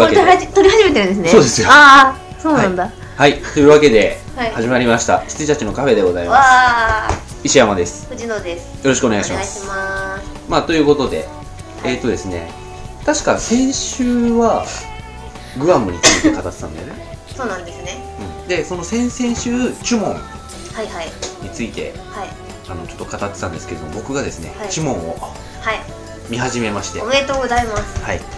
[0.00, 0.46] わけで。
[0.46, 1.28] 撮り始めてるんですね。
[1.28, 1.68] そうですよ。
[1.70, 3.40] ああそうなんだ、はい。
[3.40, 4.52] というわけではい。
[4.52, 5.20] 始まりました。
[5.20, 7.28] 羊たちのカフェでございます。
[7.44, 8.04] 石山です。
[8.04, 8.86] よ藤野です。
[8.86, 9.66] ろしくお願おいします。
[9.66, 10.24] ます。
[10.48, 11.28] まあということで
[11.84, 12.50] えっ、とですね
[13.04, 14.64] 確か先週は
[15.58, 17.96] グアムについて語ってたんだよね、 そうなんですね。
[18.42, 21.08] うん、でその先々週チュモンはいはい。
[21.42, 22.28] についてはい。
[22.70, 24.68] あのちょっと語ってたんですけれども僕がですね、はい。
[24.68, 25.18] チュモンを
[25.60, 25.80] はい。
[26.28, 27.00] 見始めまして。
[27.00, 28.04] おめでとうございます。
[28.04, 28.37] はい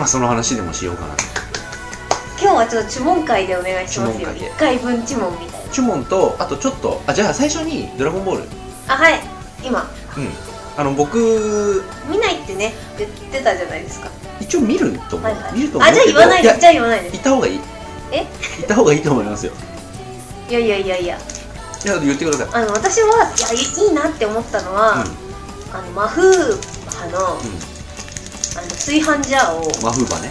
[0.00, 1.22] まあその話でもしようかなと。
[2.40, 4.28] 今日はちょっと注文会でお願いしますよ。
[4.30, 4.50] 注文会で。
[4.50, 5.70] 1回分注文みたいな。
[5.70, 8.44] チュモンとあとちょっとあじゃあ最初に「ドラゴンボール」
[8.88, 9.20] あはい。
[9.62, 9.90] 今。
[10.16, 10.28] うん。
[10.78, 14.08] あの僕見ないってね言ってたじゃないですか。
[14.40, 15.52] 一応見ると思う、はいはい。
[15.52, 17.10] 見ると思うあじゃあ言わないでじゃあ言わないで。
[17.10, 17.60] す行った方がいい。
[18.12, 18.16] え？
[18.20, 19.52] 行った方がいいと思いますよ。
[20.48, 21.18] いやいやいやいや。
[21.84, 22.48] いや言ってください。
[22.62, 25.76] あの私はいやいいいなって思ったのは、うん。
[25.76, 27.38] あの魔風派の,、
[28.56, 30.30] あの炊飯ジャーをうんマフーバね。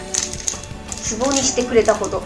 [1.20, 2.22] 壺にしてくれたこと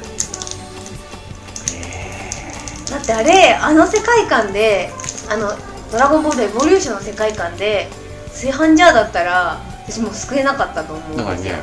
[2.92, 4.90] だってあれあの世界観で
[5.30, 5.52] あの
[5.92, 7.88] 「ドラゴンボールエボリューション」の世界観で
[8.30, 11.56] 炊飯ジャーだったら私もう救えなかったと思うんだからね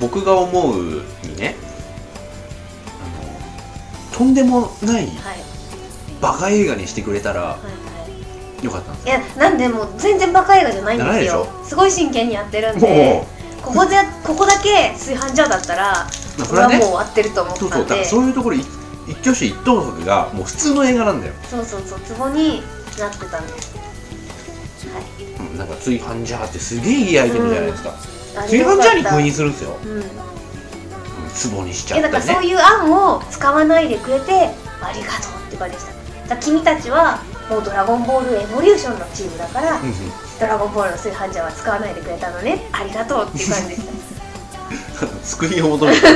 [0.00, 1.54] 僕が思うにね
[2.88, 5.12] あのとんでもないはい。
[6.20, 8.64] バカ映画にしてくれたらはいはい。
[8.64, 11.46] よかったんですいやなんでもう全然バカ映画じゃないんですよ。
[11.62, 13.26] すごい真剣にやってるんで
[13.64, 16.06] ここでここだけ炊飯ジャーだったら
[16.38, 18.60] まあこれはもう終わってると思っそうそうだからたんでそういうところい
[19.06, 22.62] 一挙手一投足がもう普通の映画なんだよ、そうそうそう壺に
[22.98, 23.74] なってたんです。
[24.88, 25.24] はい。
[25.50, 27.90] うん、なんか炊飯ジャーってすげえいいアイテムじゃないですか、
[28.36, 29.96] 炊飯ジャーに封印するんですよ、うん。
[29.96, 34.32] うん、壺にしちゃいったりねやだからそういう案を使わないでくれて
[34.80, 35.86] ありがとうって感じでし
[36.28, 36.36] た。
[36.38, 37.20] 君たちは
[37.50, 39.94] もうドラゴンボールエボリューションのチームだから、うんうん
[40.40, 42.66] ドラゴンボールの炊飯ジャーは使わないでくれたのね。
[42.72, 43.94] ありがとうっていう感じでした。
[45.24, 46.00] 救いを求めて。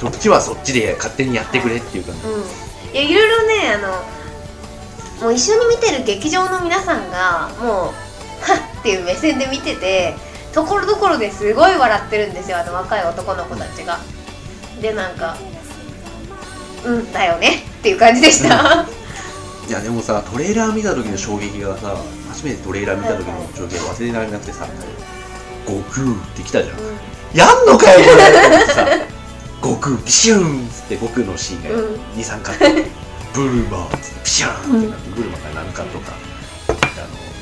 [0.00, 2.42] そっちはそっちで勝手にやってくれっていう感じ、うん。
[2.92, 4.04] いやいろいろねあの
[5.22, 10.14] もう一緒に見てる劇場の皆さんがもうはっ っていう目線で見てて
[10.52, 13.98] ところどころですごい笑ってるんですよあの若い男の子たちが。
[14.82, 15.36] でなんか
[16.84, 18.84] うんだよねっていう感じでした、
[19.66, 21.96] いやでもさトレーラー見た時の衝撃がさ
[22.28, 24.66] 初めてトレーラー見た時の衝撃が忘れられなくてさ
[25.66, 26.78] 「悟空」って来たじゃん。
[26.78, 26.96] うん。
[27.34, 28.32] やんのかよこれ。
[28.32, 28.86] と 思ってさ
[29.62, 31.94] 悟空ピシューンっつって悟空のシーンがうん。
[32.16, 32.84] 23カッ
[33.32, 36.12] トブルマーっつってピシューンってなってブルマが何カットか。
[36.68, 36.72] あ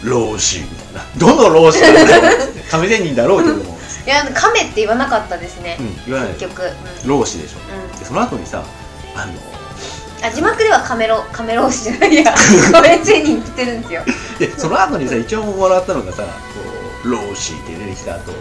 [0.07, 1.05] の老子みたいな。
[1.17, 2.61] どの老子なんだよっつって。
[2.71, 6.63] 亀仙人だろうけども、いや亀って言わなかったですね、うん、言わない結局、
[7.05, 7.09] うん。
[7.09, 7.59] 老子でしょ。
[7.93, 7.99] うん。
[7.99, 8.63] でその後にさ
[9.15, 9.33] あの
[10.23, 12.35] あ字幕ではカメロカメロ推しじゃないや。
[12.73, 14.03] 亀仙人って言ってるんですよ。
[14.39, 16.29] でその後にさ一応もらったのがさこ
[17.05, 18.33] う老子って出てきた後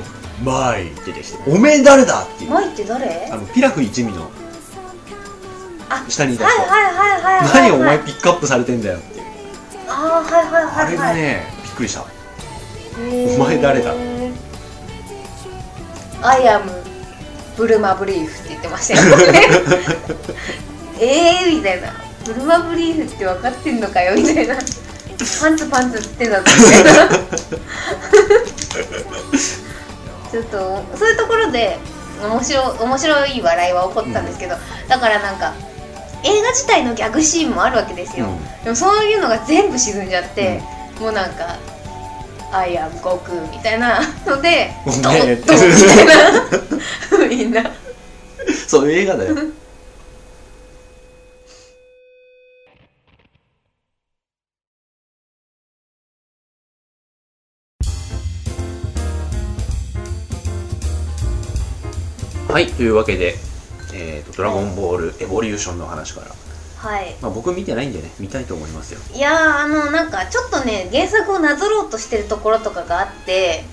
[0.44, 2.52] マイって出てきておめえ誰だっていう。
[2.52, 3.30] マイって誰？
[3.32, 4.30] あのピラフ一味の。
[5.90, 6.62] あ下にいた人。
[6.62, 9.26] はいはいはいはいはい何お前ピックアップされてんだよっていう。
[9.90, 12.06] あーはいはいはいはいあれがねびっくりした。
[13.36, 13.94] お前誰だ？
[16.24, 16.72] アイアム
[17.58, 19.42] ブルマブリーフって言ってましたよね
[21.02, 21.92] えーみたいな。
[22.24, 24.56] ブルマブリーフって分かってんのかよみたいな。
[25.42, 27.08] パンツパンツってんだぞみたいな
[30.32, 31.78] ちょっとそういうところで
[32.24, 34.56] 面白面白い笑いは起こったんですけど、
[34.88, 35.54] だからなんか
[36.24, 38.64] 映画自体のギャグシーンもあるわけですよ、うん。
[38.64, 40.62] でもそういうのが全部沈んじゃって、
[41.00, 41.58] もうなんか
[42.52, 44.00] 「アイアム悟空」みたいな。
[44.26, 47.28] のでごドンドンみたいな。
[47.30, 47.64] みんな。
[48.68, 49.36] そういう映画だよ
[62.52, 63.36] はいというわけで、
[63.94, 66.28] えーと「ドラゴンボールエボリューション」の話から、
[66.90, 67.16] はい。
[67.22, 69.00] まあ、僕見てないんでね見たいと思いますよ。
[69.14, 73.64] いやーあのなんかちょっとね原作をなぞろうとしてるところとかがあって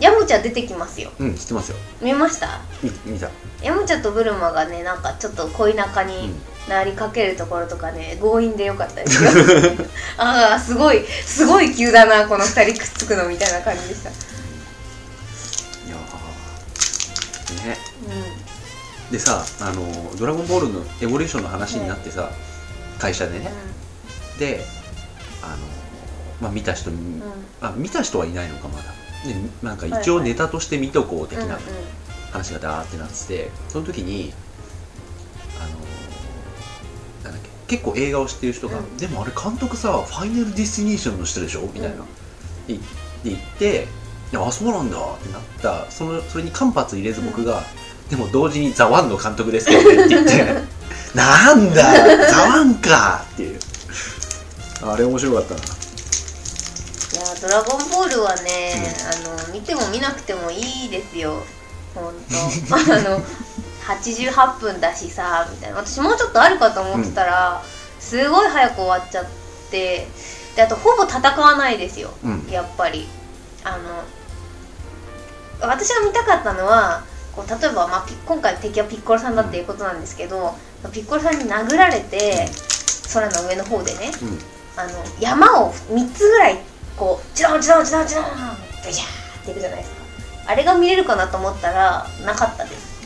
[0.00, 1.10] ヤムチャ出てきますよ。
[1.18, 1.76] うん知ってますよ。
[2.00, 2.60] 見ました？
[2.82, 3.28] 見見た。
[3.62, 6.32] ヤムチャとブルマがねなんかちょっと恋仲に
[6.68, 9.30] なりかけるところとかね強引でよかったですよ。
[10.18, 14.10] ああすごいすごい急だなこの二人くっつくのみたいな感じでした
[17.54, 17.76] ね。
[19.10, 19.82] うでさあの
[20.18, 22.30] 「ドラゴンボール」のエボリューションの話になってさ、
[22.98, 23.42] 会社でん。
[23.42, 23.50] ね
[24.38, 24.64] で
[25.42, 25.56] あの、
[26.40, 26.90] まあ、見た人
[27.60, 28.84] あ見た人はいないのかまだ。
[29.26, 31.48] でなんかはい一応ネタとして見とこう的うんうん。
[31.48, 31.58] な
[32.32, 34.34] 話がダーってなっててその時に
[35.58, 35.68] あの
[37.24, 38.96] なんだっけ結構映画を知ってる人が、うん。
[38.98, 41.62] でもあれ監督さファイナルディスティネーションの人でしょ？
[41.72, 42.04] みたいな、
[42.68, 42.80] いで
[43.24, 43.86] 言ってい
[44.32, 44.96] やあそうなんだ。
[44.98, 45.90] ってなった。
[45.90, 47.62] そのそれに間髪入れず僕が、
[48.10, 50.04] でも同時に「ザ・ワンの監督ですけどね。
[50.04, 50.44] って言って。
[51.14, 51.82] なんだ。
[52.30, 53.24] ザ・ワンか。
[53.34, 53.58] っていう。
[54.82, 55.60] あれ面白かったな。
[55.60, 55.64] い
[57.20, 61.42] やドラゴンボールはね、あの見ても見なくてもいいですよ。
[61.94, 62.12] 本
[62.68, 63.22] 当 あの
[63.86, 65.78] 88分だしさみたいな。
[65.78, 67.62] 私もうちょっとあるかと思ってたら、
[67.98, 69.24] すごい早く終わっちゃっ
[69.70, 70.06] て。
[70.54, 72.46] であとほぼ戦わないですよ、うん。
[72.50, 73.08] やっぱり。
[73.64, 74.02] あの
[75.60, 77.02] 私が見たかったのは
[77.34, 80.54] こう例えば、まあ、ピ今回敵はピッコロさんだっていうことなんですけど、
[80.92, 82.48] ピッコロさんに殴られて
[83.12, 84.38] 空の上の方でねうん。
[84.76, 86.58] あの山を3つぐらい
[86.96, 88.24] こうチロンチロンチロンチロン
[88.84, 89.98] ベシャーっていくじゃないですか。
[90.46, 92.98] あれが見れるかなと思ったらなかったです。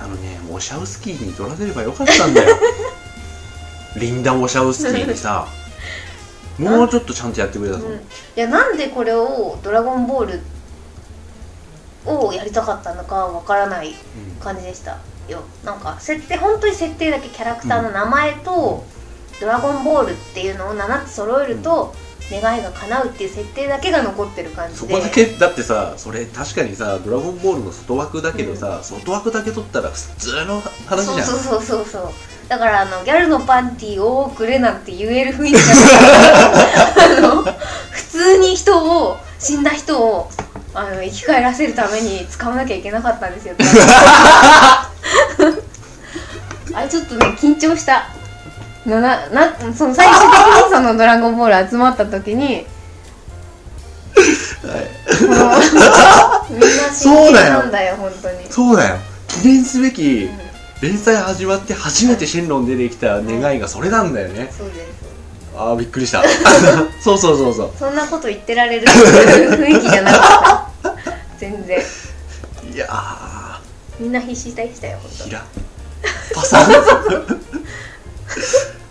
[0.00, 2.56] あのねウォシャウスキーに取らせればよかったんだよ。
[3.96, 5.46] リンダ・ウォシャウスキーにさ
[6.58, 8.04] もうちょっとちゃんとやってくれたと思う、うん、い
[8.34, 10.40] やなんでこれを「ドラゴンボール」
[12.06, 13.94] をやりたかったのかわからない
[14.40, 14.98] 感じでした
[15.28, 15.42] よ。
[15.64, 18.84] なんか設定本当に設定だけキャラクターの名前と
[19.40, 21.94] 「ドラゴンボール」っていうのを7つ揃えると、
[22.30, 24.78] 願いが叶うっていう設定だけが残ってる感じで。
[24.80, 31.26] そこだけだってさそれ確かにさ「ドラゴンボール」の外枠だけどさ、外枠だけ取ったら普通の話じゃん。
[31.26, 32.12] そうそうそうそう。
[32.48, 37.18] だからあのギャルのパンティーをくれなんて言える雰囲気じゃない。
[37.18, 37.42] あの
[37.90, 40.30] 普通に人を死んだ人を
[40.74, 43.54] あの生き返らせるために使わなきゃいけなかったんですよ。
[46.74, 48.08] あれちょっとね緊張した。
[48.84, 50.34] なななその最終的
[50.66, 52.66] にその「ドラゴンボール」集まった時に
[56.50, 58.36] みんな真剣なんだよ本当に。
[58.50, 58.96] そうだよ。
[59.28, 60.28] 記念すべき
[60.80, 65.03] 連載始まって初めてシェンロン出てきた願いがそれなんだよね、そうです
[65.56, 66.22] ああびっくりした。
[67.00, 67.70] そうそうそうそう。
[67.78, 68.86] そんなこと言ってられる？
[68.90, 70.94] 雰囲気じゃなかった？
[71.38, 71.80] 全然。
[72.72, 73.54] いやー。
[74.00, 75.44] みんな必死でしたよ本ひら。
[76.34, 76.70] パサン？
[76.70, 76.74] い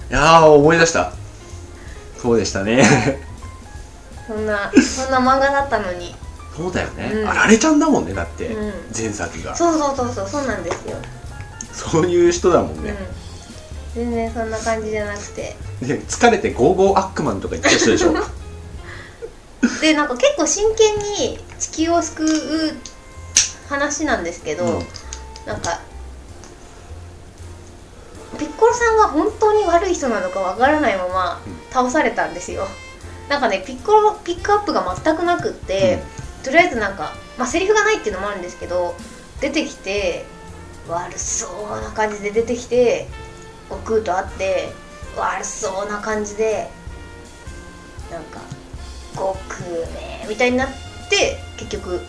[0.09, 1.11] やー思い出した。
[2.21, 3.19] そうでしたね。
[4.27, 6.15] 当そんなそんな漫画だったのに。
[6.55, 7.29] そうだよね、うん。
[7.29, 8.73] あられちゃんだもんねだって、うん。
[8.95, 9.55] 前作が。
[9.55, 10.95] そうそうそうそうそうなんですよ、
[11.73, 13.22] そういう人だもんね、うん
[13.95, 15.55] 全然そんな感じじゃなくて。
[15.81, 18.13] で疲れてゴーゴーアックマンとか言った人でしょ？
[19.81, 22.77] でなんか結構真剣に地球を救う
[23.69, 24.87] 話なんですけど、うん。
[25.45, 25.79] なんか
[28.39, 31.41] ピッコロさんは本当に悪い人なのかわからないまま
[31.71, 32.67] 倒されたんですよ。
[33.29, 36.01] なんかねピッコロピックアップが全くなくって、
[36.43, 38.95] とりあえずなんかまあセリフがないっていうのもあるんですけど
[39.39, 40.25] 出てきて
[40.89, 41.47] 悪そ
[41.79, 43.07] うな感じで出てきて
[43.73, 44.69] 悟空と会って
[45.17, 46.69] 悪そうな感じで
[48.11, 48.39] なんか
[49.13, 49.61] 悟空
[49.93, 50.67] めみたいになっ
[51.09, 52.01] て結局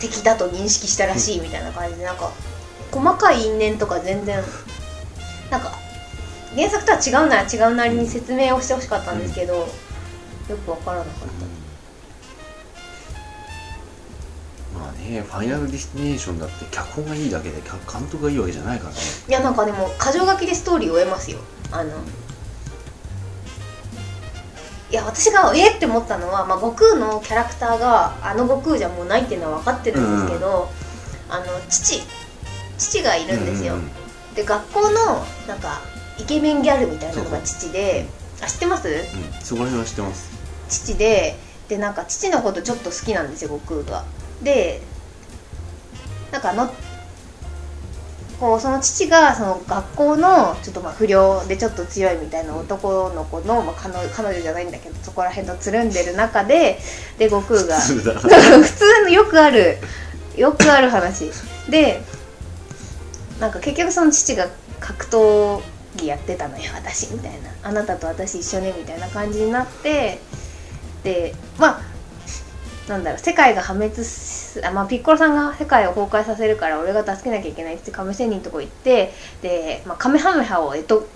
[0.00, 2.32] 敵だと認識したらしいみたいな感じでなんか
[2.92, 4.42] 細かい因縁とか全然
[5.50, 5.72] なんか
[6.54, 9.66] 原作とは違うなら違うなりに説明をしてほしかったんですけど、よ
[10.64, 11.57] くわからなかった。
[14.88, 18.96] まあねファイナルディスティネーションだって脚本がいいだけで脚監督がいいわけじゃないからね。
[19.28, 21.38] いやなんかでも箇条書きでストーリーを得ますよ
[21.70, 21.90] あの
[24.90, 30.70] いや私がえって思ったのは、まあ、悟空のキャラクターがあの悟空じゃもうないっていうのは分かってるんですけど、
[31.28, 32.00] あの父
[32.78, 33.90] 父がいるんですよ、うんうん
[34.34, 35.80] で学校のなんか
[36.16, 38.06] イケメンギャルみたいなのが父で
[38.40, 38.88] あ知ってます？
[38.88, 38.94] うん。
[39.42, 40.30] そこら辺は知ってます。
[40.68, 41.36] 父で
[41.68, 44.04] でなんか父のことちょっと好きなんですよ悟空が
[44.42, 44.80] で
[46.30, 46.70] なんかあの
[48.38, 56.78] こうその父がその学校のちょっとまあ不良でちょっと強いみたいな男の子の、まあ、彼女彼女じゃないんだけどそこら辺とつるんでる中で
[57.18, 58.14] で悟空が普通だ。
[58.20, 59.78] 普通のよくある
[60.36, 61.32] よくある話。
[61.68, 62.00] で
[63.40, 64.46] なんか結局その父が
[64.78, 65.60] 格闘
[65.96, 67.50] 技やってたのよ私みたいな。
[67.64, 70.20] あなたと私一緒ねみたいな感じになって
[71.02, 71.80] でまあ
[72.88, 81.06] なんだろう世界が破滅すあ、まあ、ピッコロさんが世界を崩壊させるから俺が助けなきゃいけないって亀仙人のとこ行ってで、まあ、カメハメハを、えっと、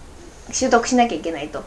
[0.50, 1.64] 習得しなきゃいけないと。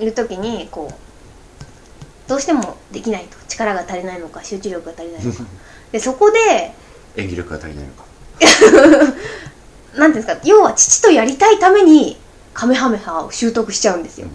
[0.00, 3.36] いう時にこうどうしてもできないと。
[3.48, 5.44] 力が足りないのか集中力が足りないのか。
[5.92, 6.74] でそこで
[7.16, 8.04] 演技力が足りないのか。
[9.98, 12.16] なんていうんですか要は父とやりたいために
[12.54, 14.28] カメハメハを習得しちゃうんですよ、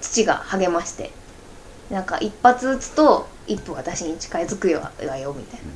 [0.00, 1.10] 父が励まして。
[1.90, 5.66] なんか一発撃つと一歩私に近づくよわよみたいな。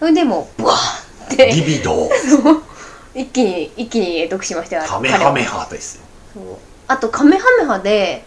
[0.00, 1.46] それでもうブワーンって。
[1.52, 2.10] リビド
[3.14, 6.02] 一気に一気に得しましたよカメハメハですよ。
[6.34, 6.44] そう。
[6.88, 8.24] あとカメハメハで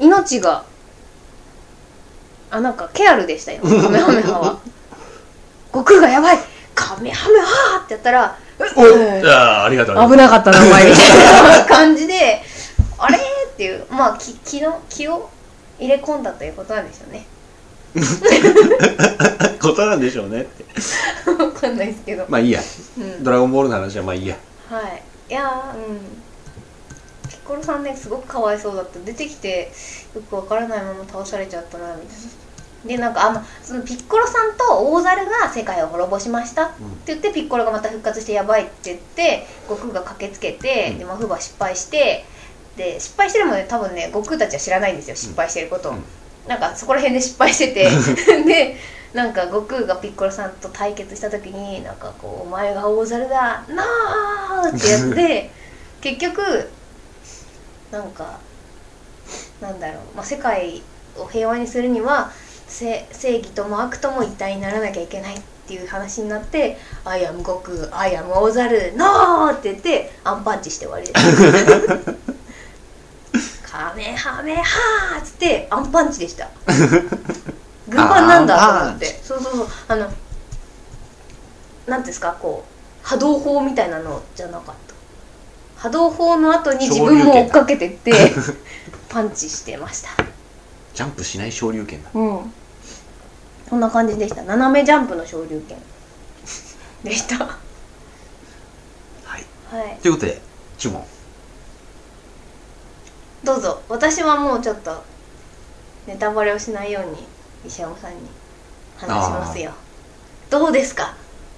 [0.00, 0.64] 命が
[2.50, 4.58] あなんかケアルでしたよ カメハメハは。
[5.72, 6.38] 悟空がやばい。
[6.74, 8.36] カメハメハーってやったら
[8.76, 10.10] おうんああありがとう。
[10.10, 12.42] 危なかったなお前みたいな感じで
[12.98, 15.28] あれっていうまあ気気の気を
[15.78, 17.26] 入れ込んだということなんでしょうね
[19.60, 20.64] ことなんでしょうねって。
[21.32, 22.60] わかんないですけど、まあいいや。
[22.98, 24.36] うん、ドラゴンボールの話はまあいいや。
[24.68, 25.02] はい。
[25.30, 25.98] いやーうん。
[27.28, 28.98] ピッコロさんねすごくかわいそうだった。
[29.00, 29.72] 出てきて
[30.14, 32.44] よくわからないまま倒されちゃったなみたいな。
[32.84, 36.64] でなんかあのそのピッコロさんと大猿が世界を滅ぼしました。
[36.64, 36.74] って
[37.06, 40.98] 言ってピッコロがまた復活してやばいって言って悟空が駆けつけて、うん。
[40.98, 42.24] でマフバ失敗して
[42.76, 46.04] で失敗してるもんね多分ね悟空たちは知らないんですよ失敗してることを、うん
[46.46, 47.88] なんかそこら辺で失敗してて
[48.44, 48.76] で
[49.14, 53.84] なんか悟空がピッコロさんと対決した時になんかこう「お前が大猿だな
[54.64, 55.50] あ!」ってやつで
[56.02, 56.70] 結局
[57.90, 58.38] なんか
[59.60, 60.82] なんだろう、まあ、世界
[61.16, 62.30] を平和にするには
[62.66, 72.14] せ正義とも悪とも一体にならなきゃいけないっていう話になって「I am 悟空 I am 大猿 No!」って言ってアンパンチして終わりです。
[73.74, 76.48] カメハメハーっつってアンパンチでした。
[77.88, 79.06] 軍パンなんだと思って。
[79.20, 79.66] そうそうそう。
[79.88, 84.94] あのなんていうんですかこう波動砲みたいなのじゃなかった。
[85.82, 88.12] 波動砲の後に自分も追っかけてって
[89.08, 90.10] パンチしてました。
[90.94, 92.10] ジャンプしない昇竜拳だ。
[92.14, 92.52] うん。
[93.68, 94.44] そんな感じでした。
[94.44, 95.76] 斜めジャンプの昇竜拳。
[97.02, 97.44] でした。
[97.44, 97.58] は
[99.24, 100.00] はいい。
[100.00, 100.40] ということで
[100.78, 101.04] 注文
[103.44, 103.82] どうぞ。
[103.88, 105.02] 私はもうちょっと
[106.06, 107.26] ネタバレをしないように
[107.66, 108.16] 石山さんに
[108.96, 109.72] 話しますよ。
[110.50, 111.14] どうですか？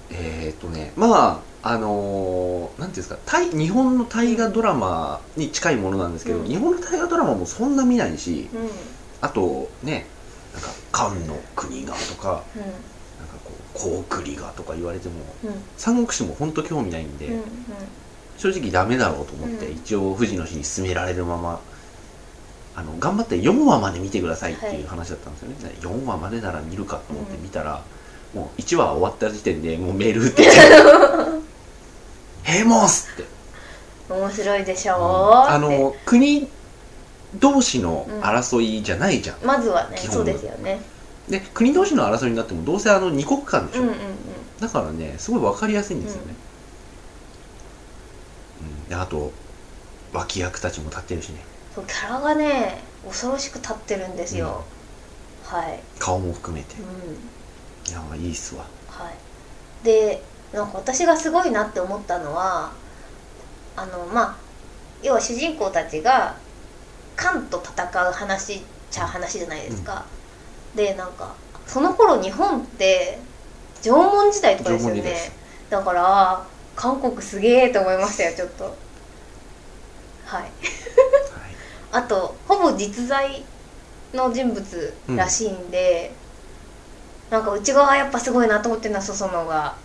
[0.09, 6.45] えー、っとねまああのー、なんていうんですか大日本の大河ドラマに近いものなんですけど、うん。
[6.45, 8.61] 日本の大河ドラマもそんな見ないしうん。
[8.61, 8.69] うん
[9.19, 10.05] あとね
[10.53, 12.43] なんか「漢の国が」とか
[13.17, 15.63] なんかこう「高栗が」とか言われてもうん。
[15.75, 17.43] 三国志も本当興味ないんで、うんうん。
[18.37, 19.73] 正直ダメだろうと思って、うん。
[19.73, 21.59] 一応富士の日に進められるまま
[22.77, 27.83] あの頑張って4話まで見てくださいってはいいう話だったんですよね、で4話までなら見るかと思って見たら、
[28.35, 30.55] もう1話終わった時点でもうメール打ってきて
[32.43, 33.23] 「ヘモス!」って、
[34.13, 34.97] 面白いでしょう、
[35.49, 36.47] あの国
[37.39, 40.79] 同士の争いじゃないじゃん、まずはねそうですよね。
[41.27, 43.99] で国同士の争いになってもどうせあの2国間でしょ、うんうんうん。
[44.61, 46.35] だからねすごい分かりやすいんですよね、
[48.61, 48.89] うん。
[48.89, 49.31] であと
[50.13, 54.63] 脇役たちも立ってるしねキャラがね恐ろしく立ってるんですよ、
[55.43, 55.79] はい。
[55.99, 56.75] 顔も含めて。
[56.75, 57.91] うん。
[57.91, 58.65] いやいいっすわ。
[58.89, 59.85] はい。
[59.85, 60.21] で
[60.53, 62.71] なんか私がすごいなって思ったのは
[63.75, 64.35] あのまあ
[65.03, 66.35] 要は主人公たちが
[67.15, 70.05] 漢と戦う話っちゃ話じゃないですか、
[70.75, 73.19] でなんかその頃日本って
[73.81, 75.31] 縄文時代とかですよね。
[75.69, 78.63] だから韓国すげえと思いましたよちょっと。
[78.63, 78.73] はい
[80.27, 80.51] はい
[81.97, 83.43] あとほぼ実在
[84.13, 86.11] の人物らしいんで、
[87.29, 89.75] なんか内側やっぱすごいなと思ってるのは笹野が。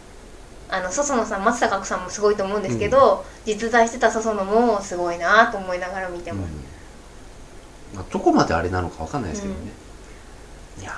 [0.75, 6.39] あの笹野さん松たか子さんもすごいと思うんですけど、実在してた笹野もすごいなと思いながら見てうん。
[6.39, 6.53] ます、
[7.95, 9.61] まあ、どこまであれなのかわかんないですけどね、
[10.81, 10.93] いや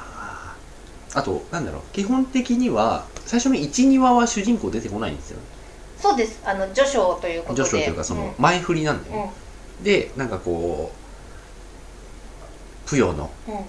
[1.12, 1.18] ー。
[1.18, 1.82] あとなんだろう。
[1.92, 5.40] 基本的には最初の12話は主人公出てこないんですよ。
[5.98, 6.40] そうです。
[6.44, 7.62] あの序章ということで。
[7.62, 8.34] 女章というかそのうん。
[8.38, 9.32] 前振りなんだよね、
[9.82, 11.03] でなんかこう
[12.86, 13.54] プヨのうん。
[13.54, 13.64] うん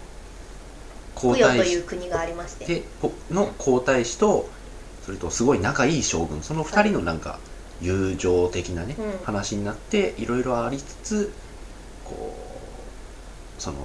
[1.16, 2.66] と太子いう国がありまして。
[2.66, 4.50] でこの皇太子と
[5.06, 7.40] それとすごい仲いい将軍その2人のなんか
[7.82, 9.26] 友情的なね、うん。
[9.26, 11.34] 話になっていろいろありつつ
[12.04, 12.36] こ
[13.58, 13.78] うその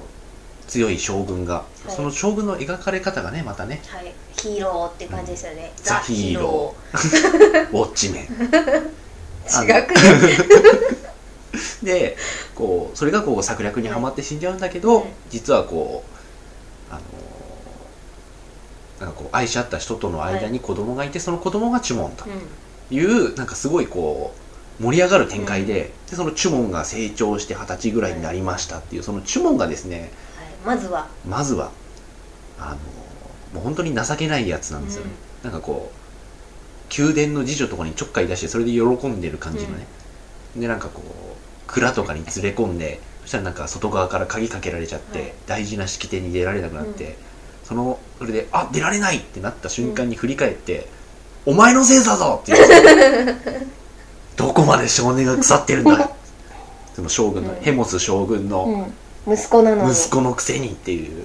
[0.66, 1.90] 強い将軍が、い。
[1.90, 4.12] その将軍の描かれ方がねまたねはい。
[4.36, 8.26] ヒーローって感じですよね、ザヒーロウォッチメン。
[9.46, 10.90] ー違くね
[11.82, 12.16] で
[12.54, 15.08] こうそれがこう策略にはまって死んじゃうんだけど、うん。
[15.30, 16.04] 実はこ
[16.90, 17.00] うあの
[19.00, 22.96] なんかこう愛し合った人との間に子供がいて、その子供がチュモンとうん。
[22.96, 24.34] いうなんかすごいこ
[24.80, 30.10] う盛り上がる展開で,、でそのチュモンが成長して二十歳ぐらいになりましたっていうそのチュモンがですね
[30.64, 31.08] はい、まずは。
[31.26, 31.70] まずは
[32.58, 32.76] あの
[33.54, 35.10] もう本当に情けないやつなんですよね、
[35.42, 39.86] なんかこう宮殿の次女とかにちょっかい出してそれで喜んでる感じのね、
[40.56, 41.04] でなんかこう
[41.72, 45.32] 蔵とかに連れ込んでそしたらなんか外側から鍵かけられちゃって、はい。
[45.46, 47.14] 大事な式典に出られなくなって、うん。
[47.64, 50.88] そのそれで「あ出られない!」ってなった瞬間に振り返って
[51.46, 53.66] 「お前のせいだぞ!」って言って
[54.36, 56.10] どこまで少年が腐ってるんだ
[56.96, 57.60] その将軍の、うん。
[57.60, 58.86] ヘモス将軍の
[59.26, 59.92] うん、息子なのに。
[59.92, 61.24] 息子のくせにっていう。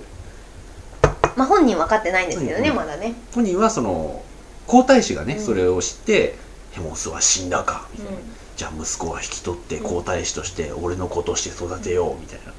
[1.35, 2.75] まあ本人分かってないんですけどね、うん。
[2.75, 3.13] まだね。
[3.33, 4.21] 本人はその
[4.67, 5.45] 皇太子がね、うん。
[5.45, 6.37] それを知って
[6.71, 8.25] ヘモスは死んだかみたいな、うん
[8.55, 9.83] じゃあ息子は引き取ってうん。
[9.83, 12.53] 皇太子として俺の子として育てようみたいな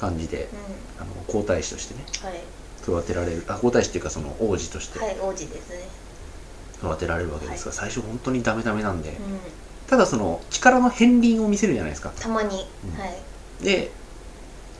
[0.00, 0.48] 感じでう
[1.00, 2.04] あの皇太子としてね
[2.82, 5.88] 育てられるあ皇太子っていうかその王子としてはい王子ですね。
[6.78, 9.16] 育てられるわけですが、最初本当にダメダメなんで、うん。
[9.86, 12.12] ただその力の片鱗を見せるじゃないですか。
[12.20, 13.00] たまに、うん。
[13.00, 13.64] はい。
[13.64, 13.90] で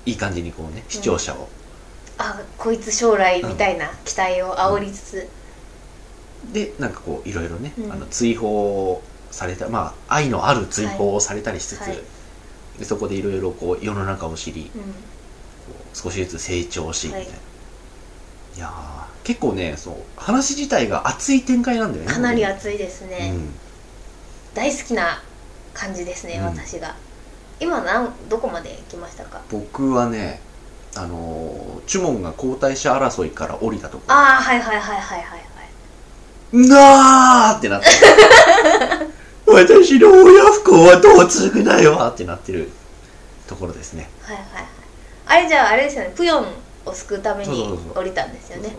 [0.04, 1.48] いい感じにこうね視聴者を、
[2.18, 5.28] あこいつ将来みたいな期待を煽りつつ、
[6.52, 7.92] でなんかこういろいろね、うん。
[7.92, 9.02] あの追放
[9.37, 11.90] されたまあ愛のある追放をされたりしつつ、はい。
[11.90, 12.02] はい。
[12.78, 14.95] でそこでいろいろこう世の中を知りうん。
[15.95, 17.38] 少しずつ成長しみたいな、はい
[18.57, 23.55] い、やー結構ねそう話自体が熱い展開なんだよねかなり熱いですね、うん。
[24.55, 25.23] 大好きな
[25.75, 26.45] 感じですね、うん。
[26.47, 26.95] 私が。
[27.59, 29.40] 今なんどこまで来ましたか？
[29.50, 30.40] 僕はね
[30.95, 34.05] あのーチュモンが皇太子争いから降りたとこ。
[34.09, 35.38] ああはいはいはいはいはいは
[36.52, 36.69] い。
[36.69, 37.87] なーってなって
[39.46, 42.68] 私の親不幸はどうなよってなってる
[43.46, 44.10] ところですね。
[44.22, 44.66] はいはいはい。
[45.26, 46.12] あれじゃああれですよね。
[46.16, 46.46] プヨン
[46.84, 48.76] を救うために降りたんですよね。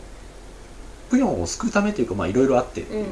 [1.09, 2.81] プヨンを救うためというかまあいろいろあって。
[2.81, 3.05] うん。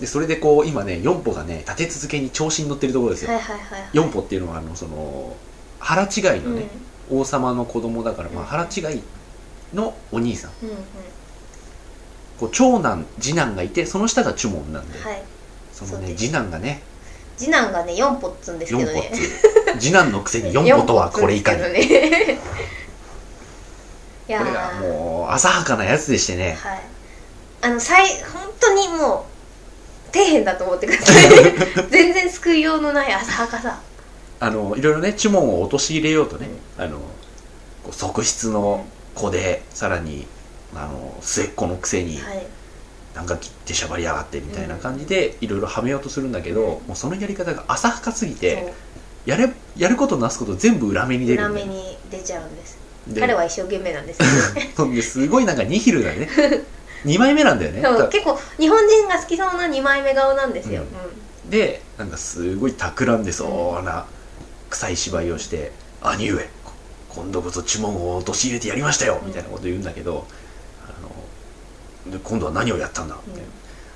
[0.00, 3.90] でそれでこう今ねヨンポがね立て続けに調子に乗ってるところですよ、はいはいはいはい。
[3.92, 5.36] ヨンポっていうのはあのその
[5.80, 6.68] 腹違いのね、
[7.10, 9.02] 王様の子供だから、まあ、腹違い
[9.74, 10.68] のお兄さんうん。
[10.70, 10.84] うんうん。
[12.40, 15.22] こう長男次男がいてその下がチュモンなんで、はい
[15.86, 16.82] そのね次男がね。
[17.36, 19.10] 次男がね4歩っつうんです4歩っけどね。
[19.74, 21.62] て次男のくせに4歩とはこれいかに。
[21.62, 22.38] ね
[24.28, 24.44] いやー。
[24.44, 26.56] これがもう浅はかなやつでしてね。
[26.60, 26.82] はい。
[27.62, 29.26] あの最本当にも
[30.10, 31.28] う底辺だと思ってください。
[31.90, 33.78] 全然救いようのない浅はかさ。
[34.40, 37.00] あのいろいろねチュモンを陥れようとね、あの
[37.90, 40.26] 側室の子でさらに
[40.74, 42.46] あの末っ子のくせにはい
[43.14, 46.86] なんか切ってしゃばりやがってみたいな感じでいろいろはめようとするんだけど、うん。
[46.86, 48.72] もうそのやり方が浅はかすぎそて
[49.26, 51.66] やれやることなすこと全部裏目に出るんだよ。
[51.66, 52.78] に出ちゃうんです。
[53.08, 54.20] で彼は一生懸命なんです
[55.02, 56.28] すごいなんかニヒルだね。
[57.04, 57.82] 2枚目なんだよね。
[58.10, 61.50] 結構日本人が好きそうな2枚目顔なんですよ、うん。
[61.50, 64.06] でなんかすごい企んでそうな
[64.70, 66.72] 臭い芝居をして「兄上こ
[67.08, 70.26] 今度こそ呪文を陥れてやりましたよ」みたいなこと言うんだけど、
[72.10, 73.16] で今度は何をやったんだ？
[73.26, 73.48] みたいな、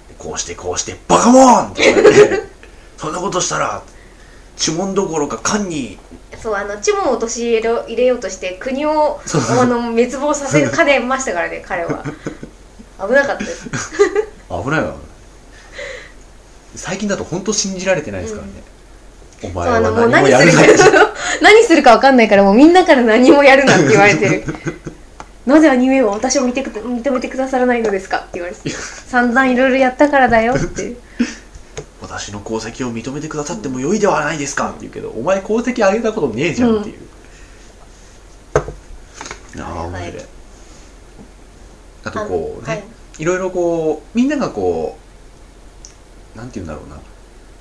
[0.08, 2.52] でこうしてこうして「バカモン!」って言われて。
[2.98, 3.82] そんなことしたら
[4.56, 5.98] 呪文どころか漢に。
[6.40, 12.04] そうあのチモンを陥れろ入れようとして国をあの滅亡させかねましたからね 彼は。
[13.04, 13.68] 危なかったです。
[14.48, 14.94] 危ないわ。
[16.76, 18.52] 最近だと本当信じられてないですからね、
[19.42, 24.44] お前はそうあのもう何も何するやるなって何するか分かんないからもうみんなから何もやるなって言われてる
[25.46, 30.96] なぜアニメを私を見てく認めてくださらないのですかって言われて散々いろいろやったからだよって
[32.02, 36.98] 私の功績を認めてくださっても良いではないですかって言うけど、お前功績上げたことねえじゃんっていう、
[39.60, 40.24] ああ面白い、
[42.04, 42.84] あとこうね、はい。
[43.18, 44.98] い、ろいろこうみんながこ
[46.34, 47.00] うなんて言うんだろうな。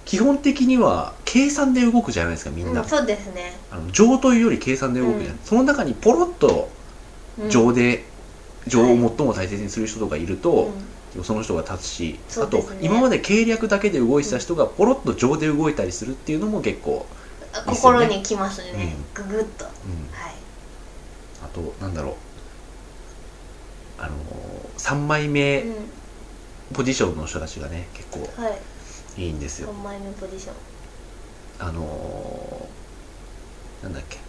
[0.04, 5.40] 基本的には計算で動くじゃないですかみんな、うん、そうですね、あの情というより計算で動くじゃん、うん。
[5.46, 6.70] その中にポロッと
[7.40, 8.04] うん、情で、
[8.68, 10.72] 情をはい最も大切にする人とかいると、
[11.24, 17.22] その人が立つし、あと今まで計略だけで動いてた人がポロッと情で動いたりするっていうのも結構、うん
[17.66, 20.34] 心にきますね、うググッと、うん、はい。
[21.44, 22.16] あとなんだろう。
[23.98, 25.92] あのー、3枚目うん。
[26.74, 29.22] ポジションの人たちがね結構はい。
[29.22, 29.70] いいんですよ。
[29.70, 30.56] 3枚目ポジション。
[31.60, 34.21] あのー、なんだっけ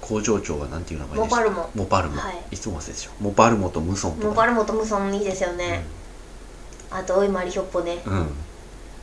[0.00, 1.36] 工場長はなんていう名前でした？
[1.36, 1.70] モパルモ。
[1.74, 2.42] モパルモ、はい。
[2.52, 4.28] い、つも忘れてしょモパルモとムソンとか。
[4.28, 5.84] モパルモとムソンいいですよね、
[6.90, 8.02] あとおいまりひょっぽね。
[8.06, 8.26] うん、うん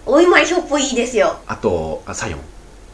[0.09, 1.37] おいまりひょっぽいいですよ。
[1.47, 2.39] あとあサヨン。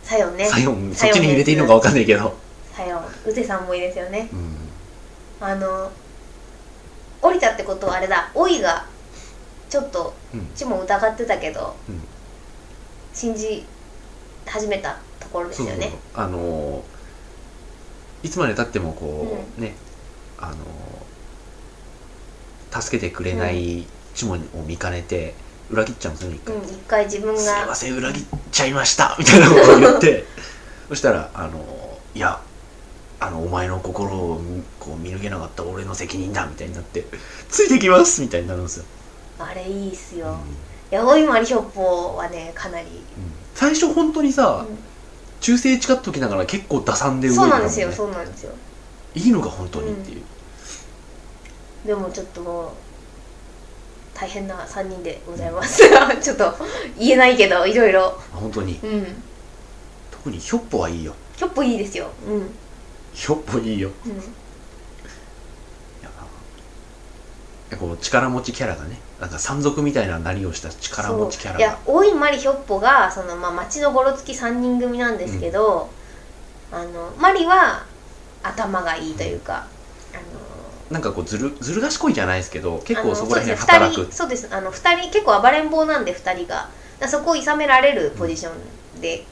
[0.02, 0.46] サヨンね。
[0.46, 0.94] サヨン。
[0.96, 2.36] そっちに入れていいのか分かんないけど、
[2.74, 3.04] サヨン。
[3.26, 4.30] ウテさんもいいですよね。
[4.34, 5.92] うん、あの
[7.22, 8.32] 降りたってことはあれだ。
[8.34, 8.86] おいが
[9.70, 10.48] ちょっとうん。
[10.56, 12.02] ちも疑ってたけど、うん。
[13.14, 13.64] 信じ
[14.48, 15.74] 始めたところですよね。
[15.74, 16.24] そうそうそう。
[16.26, 16.93] あのー
[18.24, 19.76] いつまでたってもこう、ね
[20.40, 20.58] あのー
[22.82, 25.36] 助けてくれないチモを見かねて
[25.70, 30.26] 裏切っちゃうんですよね一回、うん一回自分すいがません裏切っちゃいましたみたいなことを言って。
[30.90, 32.40] そしたらあのーいや
[33.20, 34.42] あのお前の心を
[34.80, 37.06] こう見抜けなかった俺の責任だみたいになって
[37.50, 38.86] ついてきますみたいになるんですよ、
[39.40, 40.34] あれいいっすよ、うん。
[40.34, 40.36] い
[40.92, 42.88] やおいまりひょっぽはねかなり、
[43.56, 44.78] 最初本当にさ、うん
[45.44, 47.66] 忠誠誓っときながら結構打算で動いてそうたもんね。
[47.66, 48.54] なんですよそうなんですよ。
[49.14, 50.22] いいのか本当にっていう、
[51.86, 52.72] でもちょっともう
[54.14, 55.84] 大変な3人でございます。
[56.22, 56.56] ちょっと
[56.98, 58.18] 言えないけどいろいろ。
[58.32, 58.80] 本当に。
[58.82, 59.22] うん。
[60.12, 61.14] 特にひょっぽはいいよ。
[61.36, 62.08] ひょっぽいいですよ。
[62.26, 62.50] うん。
[63.14, 63.90] ひょっぽいいよ。
[64.06, 64.16] うんい
[66.04, 66.10] や
[67.76, 71.60] こう力持ちキャラがねなんか山賊みたいななりをした力持ちキャそう。
[71.60, 75.90] いやラが大井マリひょっぽがその、まあ、町のゴロつき3人組なんですけど、
[76.72, 77.86] あのマリは
[78.42, 79.68] 頭がいいというか、
[80.14, 80.22] あの
[80.92, 84.12] なんかこうずるずる賢いじゃないですけど結構そこら辺働く。
[84.12, 84.54] そうです。
[84.54, 86.70] あの2人結構暴れん坊なんで2人が。
[87.08, 88.52] そこを諌められるポジショ
[88.98, 89.26] ンで、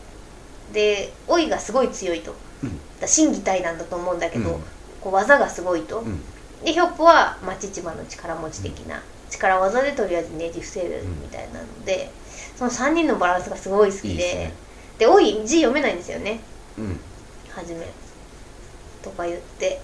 [0.73, 3.07] で老いがすごい強いと、うん。
[3.07, 4.61] 心技体なんだと思うんだけど、うん。
[4.99, 6.19] こう技がすごいと、うん
[6.63, 12.11] でひょっぽは町千葉の力持ち的な、力技でとりあえずねじ伏せるみたいなので、
[12.55, 14.53] その3人のバランスがすごい好きでいいですね。
[14.99, 16.39] で老い字読めないんですよね。
[16.77, 16.99] うん。
[17.49, 17.87] はじめ。
[19.01, 19.81] とか言って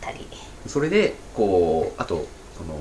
[0.00, 0.26] たり。
[0.66, 2.76] それでこうあとその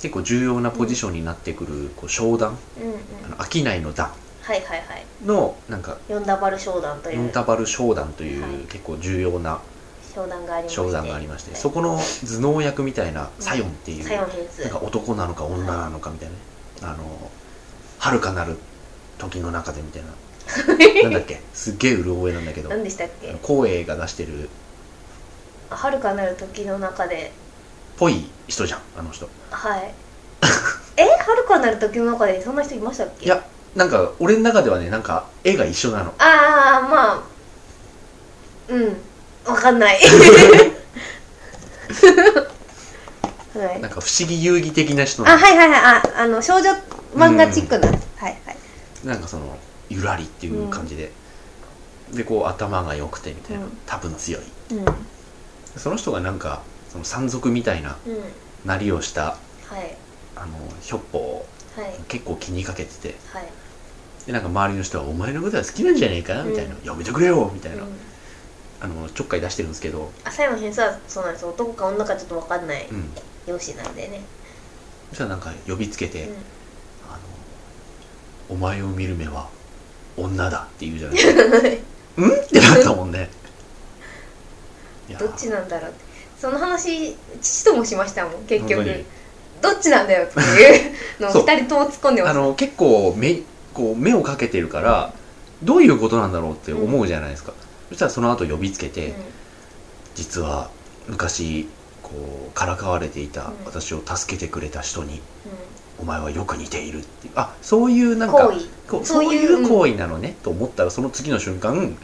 [0.00, 2.58] 結構重要なポジションになってくるこう商談。
[2.78, 2.98] うんうん。
[3.24, 4.12] あの商いの段。
[4.42, 5.06] はいはいはい。
[5.24, 7.16] のなんか四ダバル商談という。
[7.18, 8.52] ヨンタバル商談という、はい。
[8.66, 9.62] 結構重要な
[10.14, 10.76] 商談がありまして。
[10.76, 14.24] 商談がありまして、はいそこの頭脳役みたいなサヨンっていう、な
[14.68, 17.30] んか男なのか女なのかみたいなね、あの
[17.98, 18.56] 遥かなる
[19.18, 20.08] 時の中でみたいな。
[21.04, 21.40] なんだっけ？
[21.54, 22.68] すっげえうる覚えなんだけど。
[22.68, 23.32] 何でしたっけ？
[23.42, 24.48] 光栄が出してる。
[25.70, 27.32] 遥かなる時の中で。
[27.96, 29.28] ぽい人じゃんあの人。
[29.50, 29.94] はい。
[30.96, 31.04] え？
[31.04, 33.26] 遥かなる時の中でそんな人いましたっけ？
[33.26, 33.42] いや
[33.76, 36.12] なんか俺の中ではねなんか絵が一緒なの。
[36.18, 37.22] ああまあ
[38.68, 38.96] うん
[39.46, 39.98] わかんない。
[43.54, 43.80] はい。
[43.80, 45.42] なんか不思議遊戯的な人あなの。
[45.42, 45.80] はいはいはい。
[45.80, 46.70] ああの少女
[47.14, 48.36] 漫画チックな、はいはい。
[49.04, 51.12] なんかそのゆらりっていう感じで、
[52.12, 53.78] でこう頭が良くてみたいな、うん。
[53.86, 54.42] 多分強い。
[54.72, 54.78] うん。
[54.78, 54.84] うん
[55.74, 57.96] その人がなんかその山賊みたいな
[58.66, 59.36] なりをしたは
[59.80, 59.96] い。
[60.36, 60.48] あの
[60.82, 61.94] ひょっぽをはい。
[62.08, 63.16] 結構気にかけてて。
[63.32, 63.46] はい。
[64.26, 66.74] でなんか周りの人は「お前のことは好きなんじゃねえか?」みたいな。
[66.74, 67.88] う「やめてくれよ」みたいな、うん
[68.82, 71.46] あのちょっかい出してるんですけど、朝の偏差はそうなんです。
[71.46, 72.88] 男か女かちょっとわかんない。
[72.90, 73.10] うん、
[73.46, 74.22] 容姿なんでね、
[75.10, 76.34] そしたらなんか呼びつけてうん
[77.08, 77.18] 「あの
[78.50, 79.48] お前を見る目は
[80.16, 81.16] 女だ」って言うじゃない。
[81.16, 81.42] ですか
[82.18, 82.30] うん？
[82.32, 83.30] ってなったもんね。
[85.08, 86.04] いやどっちなんだろうって。
[86.40, 88.82] その話父ともしましたもん結局。
[88.82, 89.04] 本当に。
[89.62, 91.42] どっちなんだよっていうのをそう。
[91.46, 92.30] 二人とも突っ込んでます。
[92.32, 93.42] あの結構目
[93.72, 95.14] こう目をかけてるから
[95.62, 97.52] どういうことなんだろうって思うじゃないですか、
[97.92, 99.14] そしたらその後呼びつけて、うん。
[100.14, 100.70] 実は
[101.08, 101.68] 昔
[102.02, 103.64] こうからかわれていたうん。
[103.64, 105.18] 私を助けてくれた人に、う
[106.02, 108.52] お前はよく似ているっていうあそういうなんか
[108.88, 111.96] そそうういう行為なのね、と思ったらその次の瞬間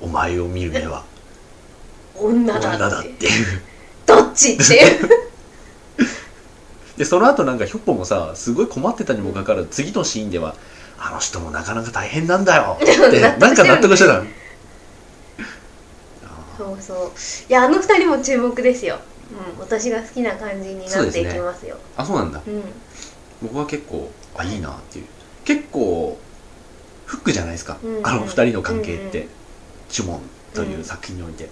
[0.00, 1.04] お前を見る目は
[2.18, 3.62] ん、女女だってていう。
[4.06, 5.08] どっちっていう。
[6.96, 10.54] でその後なんかひょっぽもさすごい困ってたにもかかわらず次のシーンでは
[10.98, 14.20] あの人もなかなか大変なんだよって 納なんか納得してたの。
[14.20, 14.24] あ
[16.56, 17.12] そうそう。
[17.48, 18.98] いやあの二人も注目ですよ、
[19.30, 21.76] うん、私が好きな感じになっていきますよ。
[21.96, 22.40] あそうなんだ。
[22.46, 22.62] うん。
[23.42, 25.06] 僕は結構あいいなっていう。
[25.44, 26.18] 結構
[27.06, 28.06] フックじゃないですか、うんうん。
[28.06, 29.30] あの二人の関係って、うんうん。
[29.90, 30.20] 呪文
[30.54, 31.48] という作品において、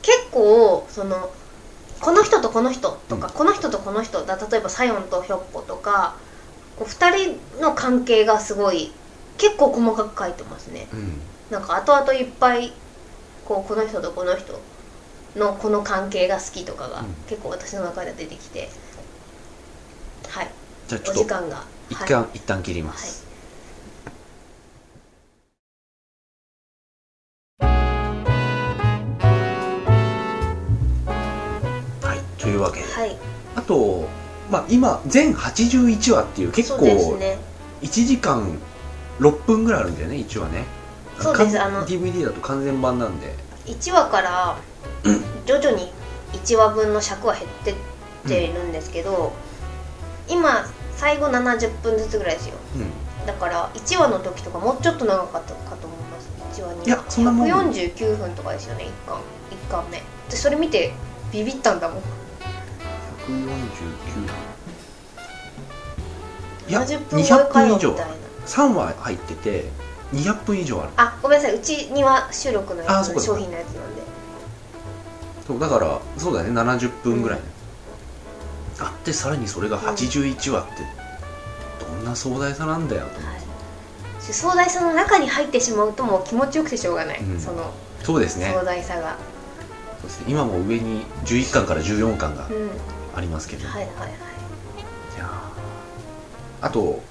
[0.00, 1.30] 結構その
[2.00, 3.32] この人とこの人とか、うん。
[3.32, 6.16] この人とこの人だ例えばサヨンとヒョッポとか
[6.76, 8.92] こう2人の関係がすごい
[9.38, 10.88] 結構細かく書いてますね。
[10.92, 11.20] うん。
[11.50, 12.72] なんか後々いっぱい
[13.52, 14.58] こうこの人とこの人
[15.36, 17.06] のこの関係が好きとかが、うん。
[17.28, 18.70] 結構私の中で出てきて
[20.28, 20.48] はい。
[20.86, 22.08] おじゃあちょっと時間が一はい。
[22.08, 23.26] 旦、一旦切ります、
[32.00, 33.16] はい、というわけで、はい。
[33.54, 34.08] あと、
[34.50, 37.38] まあ、今全81話っていう結そ構うですね。
[37.82, 38.58] 1時間
[39.20, 40.64] 6分ぐらいあるんだよね1話ね。
[41.20, 41.60] そうです。
[41.60, 44.56] あの DVD だと完全版なんで1話から
[45.46, 45.92] 徐々に
[46.32, 47.74] 1話分の尺は減ってっ
[48.28, 49.32] てるんですけど、
[50.28, 52.54] 今最後70分ずつぐらいですよ。
[52.76, 53.26] うん。
[53.26, 56.60] だから1話の時とかもうちょっと長かったかと思います。
[56.60, 56.86] 1話に。
[56.86, 57.48] いやそんなもん。
[57.48, 59.20] 149分とかですよね1巻。
[59.68, 60.02] 1巻目。
[60.30, 60.92] でそれ見て
[61.32, 62.02] ビビったんだもん。
[63.28, 64.52] 149
[66.68, 68.04] いや70分超え200分以上かよみたいな
[68.46, 69.70] 3話入ってて
[70.12, 70.90] 200分以上ある。
[70.96, 71.56] あごめんなさい。
[71.56, 74.02] うちには収録のやつ商品のやつなんで。
[75.46, 76.50] そうだからそうだね。
[76.50, 77.40] 70分ぐらい、
[78.78, 80.72] あってさらにそれが81話って
[81.84, 83.40] どんな壮大さなんだよと、はい。
[84.20, 87.40] 壮大さの中に入ってしまうともう気持ちよくてしょうがない、うん。
[87.40, 87.72] その
[88.02, 88.52] そうですね。
[88.56, 89.16] 壮大さが、
[90.00, 90.26] そうですね。
[90.28, 92.70] 今も上に11巻から14巻がうん。
[93.14, 94.10] ありますけど、はいはいはい
[95.18, 96.66] やー。
[96.66, 97.02] あと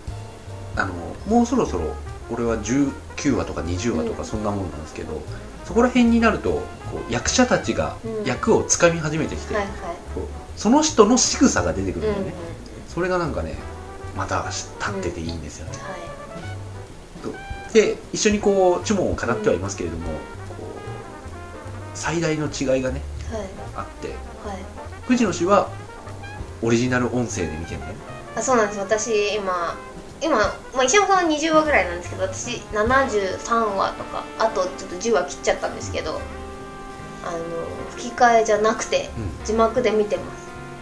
[0.76, 0.94] あの
[1.28, 1.94] もうそろそろ
[2.32, 5.22] 俺は19話とか20話とかそんなもんなんですけど、
[5.66, 6.62] そこら辺になるとこ
[7.08, 8.26] う役者たちがうん。
[8.26, 9.74] 役をつかみ始めてきて、はいはい。
[10.16, 12.44] こうその人の仕草が出てくるうんんうんだよね、
[12.88, 13.56] それがなんかね
[14.16, 17.74] また立ってていいんですよね、はい。
[17.74, 20.18] で一緒にこう注文を語ってはいますけれども、こう
[21.94, 23.42] 最大の違いがねはい。
[23.76, 24.58] あってはい。
[25.08, 25.70] 藤野氏は
[26.62, 28.00] オリジナル音声で見てるんだよね。
[28.36, 28.80] あそうなんです。
[28.80, 29.76] 私今
[30.22, 36.22] 今、まあ、石山さんは20話ぐらいなんですけど私73話とかあとちょっと10話切っちゃったんですけど
[37.26, 37.40] あの
[37.92, 39.46] 吹き替えじゃなくてうん。
[39.46, 40.42] 字幕で見てます。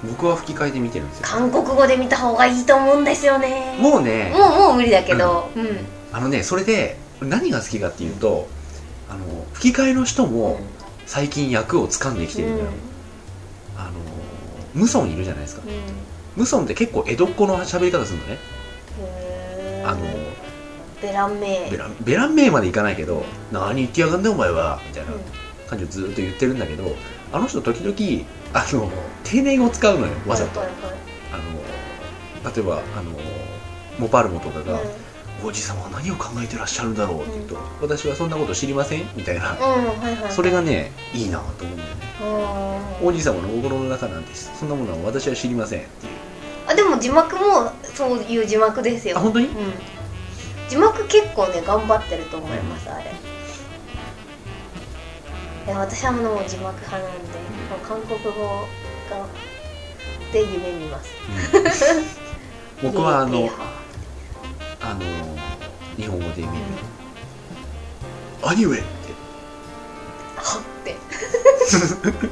[0.09, 1.25] 僕は吹き替えで見てるんですよ。
[1.27, 3.77] 韓国語で見た方がいいと思うんですよね。
[3.79, 4.31] もうね。
[4.33, 5.49] もうもう無理だけど。
[5.55, 5.67] うん、
[6.13, 8.47] あのねそれで何が好きかっていうと
[9.09, 10.61] あの吹き替えの人も
[11.05, 12.69] 最近役を掴んできてるんだよ、
[13.77, 13.91] あの
[14.73, 15.61] ムソンいるじゃないですか。
[15.65, 15.69] うん。
[15.69, 15.75] うん
[16.35, 18.37] ムソンって結構江戸っ子の喋り方するのね
[19.85, 20.01] あの
[21.01, 21.71] ベランメイ。
[21.71, 25.19] ベランベラン名までいかないけど「何言ってやがんだよお前は」みたいなうん。
[25.69, 26.95] 感じをずっと言ってるんだけど
[27.31, 28.91] あの人時々あの
[29.23, 30.77] 丁寧語を使うのよわざと、はいはい。
[31.31, 31.37] あ
[32.47, 33.11] の例えばあの
[33.99, 34.83] モパルモとかが、はい
[35.41, 39.07] おじさまは何を考えてらっしゃるんだろうって言うと、私はそんなこと知りません？
[39.15, 40.31] みたいな、うんうんはいはい。
[40.33, 41.95] それがねいいなと思うんだよね。
[43.01, 43.07] うん。
[43.07, 45.79] 王子様の心の中なんですそんなものは私は知りません。
[45.79, 46.07] って
[46.99, 49.17] も字幕もそういう字幕ですよ。
[49.17, 49.47] あ本当に？
[49.47, 49.53] うん。
[50.67, 53.05] 字幕結構ね頑張ってると思いますあれ。
[55.65, 58.67] いや私はもう字幕派なんで、もう韓国語
[59.09, 59.25] が
[60.33, 61.09] で夢見ます。
[62.83, 62.91] うん。
[62.91, 63.49] 僕はあの
[64.81, 64.99] あの
[65.97, 66.53] 日本語で見る。
[68.41, 68.85] ー「アニメ」って。
[70.35, 70.95] はって。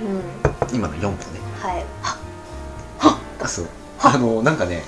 [0.00, 0.39] うん
[0.72, 1.16] 今の4歩ね。
[1.60, 1.84] はい。
[2.98, 3.66] はあそう。
[4.02, 4.82] あのなんかね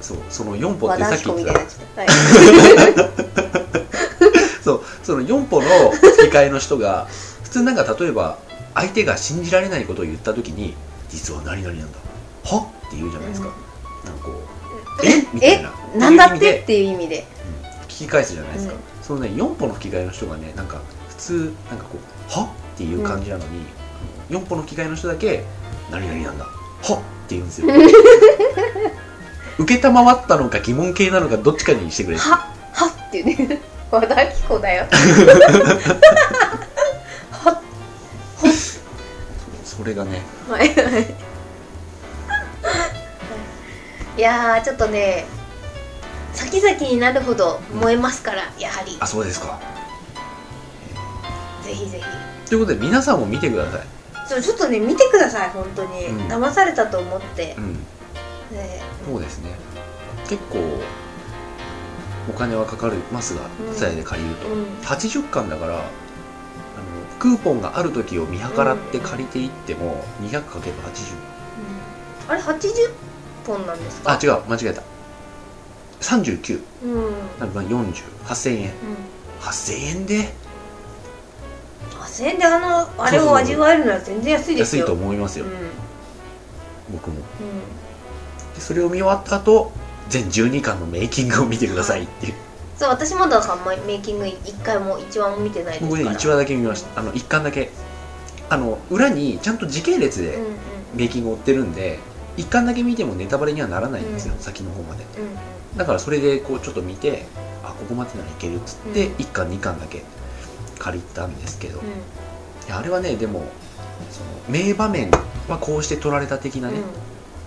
[0.00, 1.52] そうその4歩和ってさっき言ってた。
[1.52, 3.08] はいた
[4.62, 7.06] そうその4歩の吹き替えの人が
[7.42, 8.38] 普通なんか例えば
[8.74, 10.74] 相手が信じられないことを言った時に
[11.08, 11.98] 実は何々なんだ。
[12.44, 12.70] は？
[12.86, 13.48] って言うじゃないですか、
[14.04, 15.26] なんかこうえ？
[15.32, 15.72] みたいな。
[15.94, 15.98] え？
[15.98, 16.52] なんだっっていう意味で。
[16.52, 17.26] てっていう意味で。
[17.84, 18.80] 聞き返すじゃないですか、うん。
[19.02, 21.98] そのね4歩の吹き替えの人がねなんか普通なんかこう
[22.30, 23.62] 「は?」っていう感じなのに、
[24.30, 25.44] 4歩の吹き替えの人だけ
[25.90, 26.44] 「何々なんだ。
[26.44, 27.18] は?」っ。
[27.28, 27.68] て言うんですよ。
[29.58, 32.16] 受けたまわったのか疑問形なのかどっちかにしてくれ。
[32.16, 33.60] ははっていうね。
[33.90, 34.86] 和田アキ子だよ。
[37.30, 37.60] は
[39.64, 40.22] それがね。
[40.48, 41.14] はいはい。
[44.16, 45.26] いやーちょっとね
[46.32, 48.96] 先々になるほど燃えますから、やはり。
[49.00, 49.58] あそうですか。
[51.64, 52.04] ぜひぜひ。
[52.48, 53.97] ということで皆さんも見てください
[54.28, 56.28] そうちょっとね見てください本当に、うん。
[56.28, 57.54] 騙されたと思って。
[57.56, 57.72] う、ん。
[58.52, 58.82] ね。
[59.06, 59.50] そうですね。
[60.28, 60.58] 結構
[62.28, 64.64] お金はかかりますがうんツタヤで借りると、うん。
[64.82, 65.84] 80巻だからあの
[67.18, 70.42] クーポンがある時を見計らって借りていっても 200×80
[72.28, 72.90] あれ80
[73.46, 74.12] 本なんですか？
[74.12, 74.42] あ違う。
[74.46, 74.82] 間違えた。
[76.02, 78.72] 39うん、うん、なので408000円。
[79.40, 80.34] 8000円で
[82.18, 84.82] 8000円であのあれを味わえるのは全然安いですよ。
[84.82, 85.52] 安いと思いますよ、うん。
[86.92, 87.16] 僕も。
[87.16, 88.54] うん。
[88.54, 89.72] でそれを見終わった後
[90.08, 92.34] 全12巻のメイキングを見てくださいっていう。
[92.76, 95.90] そう私まださメイキング1回も1話も見てないですから。
[95.90, 97.00] 僕ね1話だけ見ました。
[97.00, 97.70] あの1巻だけ。
[98.50, 100.52] あの裏にちゃんと時系列でうんうん。
[100.94, 101.98] メイキングを追ってるんで
[102.38, 104.40] 1巻だけ見てもネタバレにはならないんですよ、うん。
[104.40, 105.04] 先の方まで。
[105.04, 105.08] うん
[105.76, 107.26] だからそれでこうちょっと見て
[107.62, 109.14] あここまでならいけるっつって、うん。
[109.16, 110.02] 1巻2巻だけ
[110.78, 111.88] 借りたんですけど、いうん。
[112.68, 113.44] やあれはねでも
[114.10, 115.10] その名場面
[115.48, 116.78] はこうして撮られた的なね、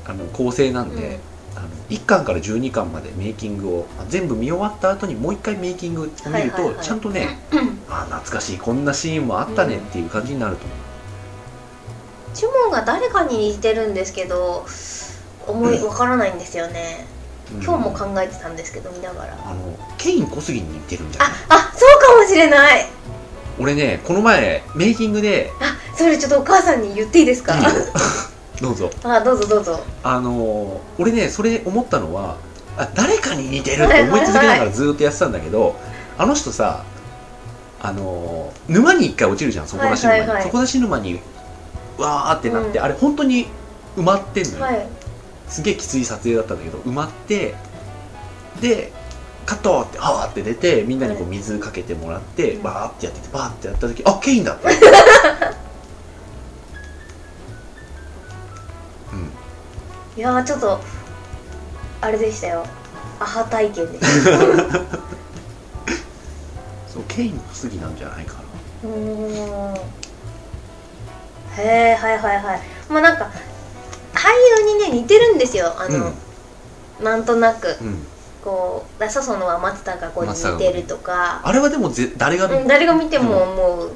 [0.05, 1.19] あの構成なんで、
[1.55, 7.39] あの1巻から12巻までメイキングをあ全部見終わった後にもう一回メイキングを見ると、ちゃんとね、
[7.89, 10.77] あ懐かしいこんなシーンもあったねっていう感じになると思う、
[12.35, 14.65] チュモンが誰かに似てるんですけど
[15.47, 17.05] 思いわからないんですよね、
[17.53, 17.63] うん。
[17.63, 19.33] 今日も考えてたんですけど見ながら。
[19.45, 21.31] あのケイン小杉に似てるんじゃない？
[21.49, 22.87] ああそうかもしれない
[23.61, 27.55] 俺ねこの前メイキングであそれちょっとお母さんに言っていいですか？
[28.61, 28.91] どうぞ。
[29.03, 29.79] あどうぞどうぞ。
[30.03, 32.35] あのー俺ねそれ思ったのは
[32.77, 35.75] あ誰かに似てるって思い続けながらずーっとやってたんだけど、
[36.17, 36.83] あの人さ
[37.81, 40.43] あのー沼に一回落ちるじゃん底なし沼に、はいはいはい。
[40.45, 41.19] 底なし沼に
[41.97, 42.85] わーってなって、うん。
[42.85, 43.47] あれ本当に
[43.97, 44.87] 埋まってんのよ、はい。
[45.49, 47.55] すげえきつい撮影だったんだけど埋まって
[48.61, 48.91] で
[49.51, 52.63] カットってあーって出てみんなにこう水かけてもらって、うん。
[52.63, 54.67] バーってやっててバーってやった時あケインだって。
[60.17, 60.79] いやーちょっと
[61.99, 62.65] あれでしたよ。
[63.19, 63.99] アハ体験で。
[63.99, 64.31] し た
[66.87, 68.35] そうケイン小杉なんじゃないか
[68.83, 68.89] な。
[68.89, 69.75] うーん。
[69.75, 69.81] へ
[71.57, 72.61] えはいはいはい。
[72.89, 73.29] まあなんか
[74.13, 75.73] 俳優にね似てるんですよ。
[75.77, 76.13] あの、
[77.01, 77.77] なんとなく。
[77.81, 78.07] うん、うん、
[78.43, 83.91] こう笹生のは松たか子に似てるとか、あれはでもぜ誰が、うん、誰が見ても思う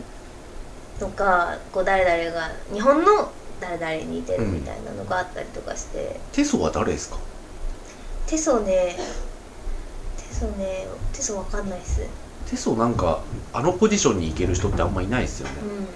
[0.99, 7.17] とかこう誰々が日本の誰々に似てるみたいなのがあったりとかして、テソは誰ですか？
[8.27, 8.95] 手相ね
[10.17, 12.01] 手相ね手相わかんないっす。
[12.49, 13.21] テソなんか
[13.53, 15.53] あのポジションに行ける人ってあんまいないですよね。
[15.61, 15.87] うん。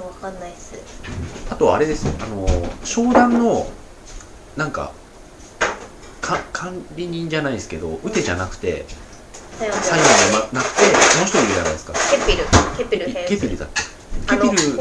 [0.00, 0.74] わかんないっす。
[1.50, 2.06] あとあれです。
[2.06, 2.46] よあの
[2.84, 3.66] 商談の
[4.56, 4.92] なんか
[6.26, 8.86] か管理人じゃないですけどウテじゃなくて
[9.58, 10.86] さようサイモンでなってこ
[11.20, 11.92] の人いるじゃないですか。
[11.92, 12.44] ケピル。
[12.78, 13.82] ケピル編ケピルだっけ
[14.32, 14.72] あのケピル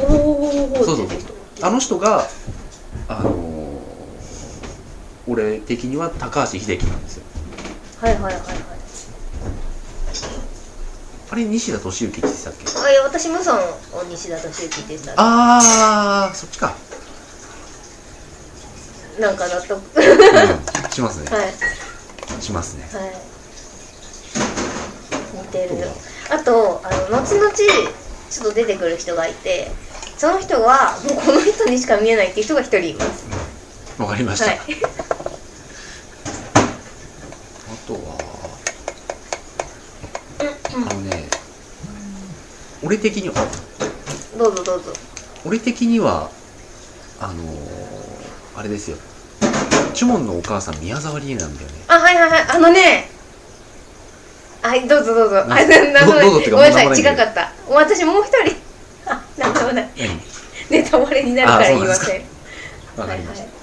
[0.85, 1.15] そうそうって
[1.61, 2.27] あの人が
[3.07, 3.53] あのー
[5.25, 7.23] 俺的には高橋秀樹なんですよ。
[8.01, 8.43] はいはいはいはい。
[11.31, 12.65] あれ西田敏行って言ってたっけ？
[12.79, 16.75] あいや私無尊を西田敏行ってさあーそっちか、
[19.19, 19.77] なんか納得。
[19.77, 19.83] うん、
[20.93, 21.53] しますね、はい。
[22.41, 22.87] しますね。
[22.93, 23.13] はい。
[25.41, 25.89] 似てる
[26.29, 29.71] あとあの後々ちょっと出てくる人がいて
[30.17, 33.25] その人はもうこの人にしか見えないっていう人が一人います。
[33.99, 34.59] わかりました、はい。
[34.59, 34.61] あ
[37.87, 37.99] とは？
[40.75, 41.29] あのね
[42.83, 43.35] 俺的には？
[44.37, 44.93] どうぞどうぞ。
[45.45, 46.29] 俺的には
[47.19, 48.97] あのーあれですよ
[49.93, 51.73] チュモンのお母さん宮沢りえなんだよね。
[51.87, 52.45] あはいはいはい。
[52.49, 53.09] あのね。
[54.61, 55.43] はいどうぞどうぞ。
[55.43, 57.51] あななんどどうぞってかごめんなさいもう名前違かった。
[57.69, 58.55] 私もう一人。
[59.05, 59.89] あなんでもない。
[59.97, 60.19] 何
[60.69, 62.21] ネタバレになるから言いません。
[62.97, 63.53] わかりました、はい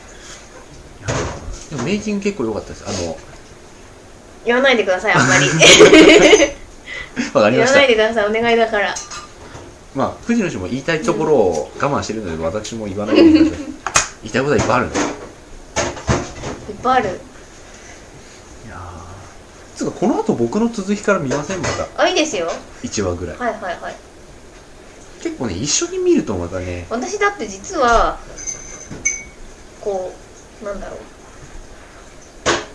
[1.70, 2.84] でもメイキング結構良かったです。
[2.86, 3.16] あの
[4.44, 5.46] 言わないでくださいあんまり。
[7.32, 7.74] わかりました。
[7.74, 8.94] 言わないでくださいお願いだから。
[9.94, 13.58] まあ藤野氏も言いたいところを我慢してるので私も言わないでください。
[14.22, 14.98] 言いたいことはいっぱいあるんで。
[14.98, 15.19] す
[16.82, 17.08] ぱいある
[18.66, 19.76] いやー。
[19.76, 22.02] つうかこの後僕の続きから見ませんまた。
[22.02, 22.50] あいいですよ。
[22.82, 23.36] 1話ぐらい。
[23.36, 23.94] はいはいはい。
[25.22, 26.86] 結構ね一緒に見るとまたね。
[26.90, 28.18] 私だって実は
[29.80, 30.12] こ
[30.62, 31.00] うなんだろう。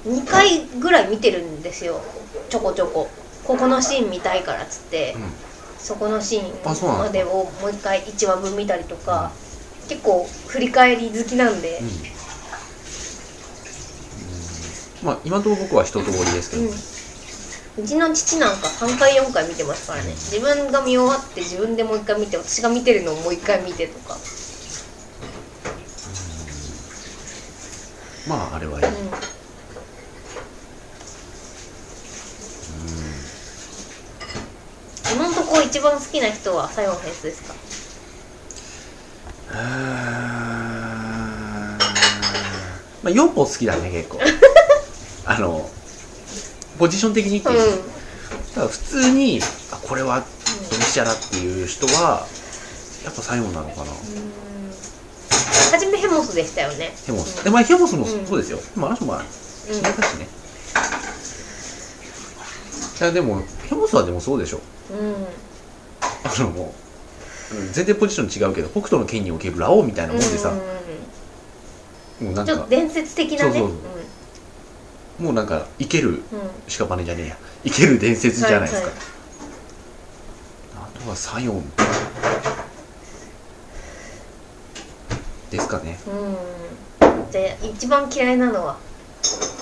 [0.09, 2.01] 2回ぐらい見てるんですよ。
[2.49, 3.09] ちょこちょこ。
[3.43, 5.21] ここのシーン見たいからっつって、うん。
[5.77, 7.27] そこのシあそうなんだーンまでを
[7.61, 9.31] もう一回1話分見たりとか、
[9.87, 11.79] 結構振り返り好きなんで。
[11.79, 12.14] うん、うん
[15.03, 16.69] まあ今のところ僕は一通りですけど、うん、
[17.83, 20.09] うちの父なんか3回4回見てますからね。
[20.11, 24.17] 自分が見終わって自分でもう一回見て私が見てるのをもう一回見てとか、
[28.27, 28.79] まああれは。
[28.79, 28.91] いい、うん。
[28.91, 29.15] うん、
[35.15, 37.53] 今のところ一番好きな人はサヨンフェイスですか？
[43.03, 44.19] まあ4歩好きだね結構
[45.25, 45.69] あの
[46.77, 47.51] ポジション的にってう。
[47.51, 47.55] ん。
[47.55, 47.61] いう、
[48.53, 49.39] ただ普通に
[49.71, 50.19] あこれは
[50.69, 52.27] ドミシャラっていう人は
[53.03, 53.91] やっぱ最後なのかな。
[55.71, 56.93] 初めヘモスでしたよね。
[57.05, 58.25] ヘモス、うんでまあヘモスもうん。
[58.25, 59.25] そうですよ、でもあの人まあうん。
[59.25, 60.27] しね、
[62.99, 64.59] いやでもヘモスはでもそうでしょ。
[64.91, 65.27] うん。
[66.23, 66.73] あのも
[67.51, 70.49] ううん全然ポジション違うけど北斗の剣におけるラオウみたいなもんでさ、
[72.21, 72.27] うん。
[72.27, 73.59] もうなんかちょっと伝説的なね。
[73.59, 73.94] そうそう
[75.19, 76.39] もうなんか生けるうん。
[76.39, 77.37] うん屍じゃねえや。
[77.63, 78.89] 生ける伝説じゃないですか、
[80.75, 81.63] あとはサヨン
[85.51, 85.97] ですかね。
[86.07, 86.09] う
[87.05, 87.31] ん。
[87.31, 88.77] で一番嫌いなのは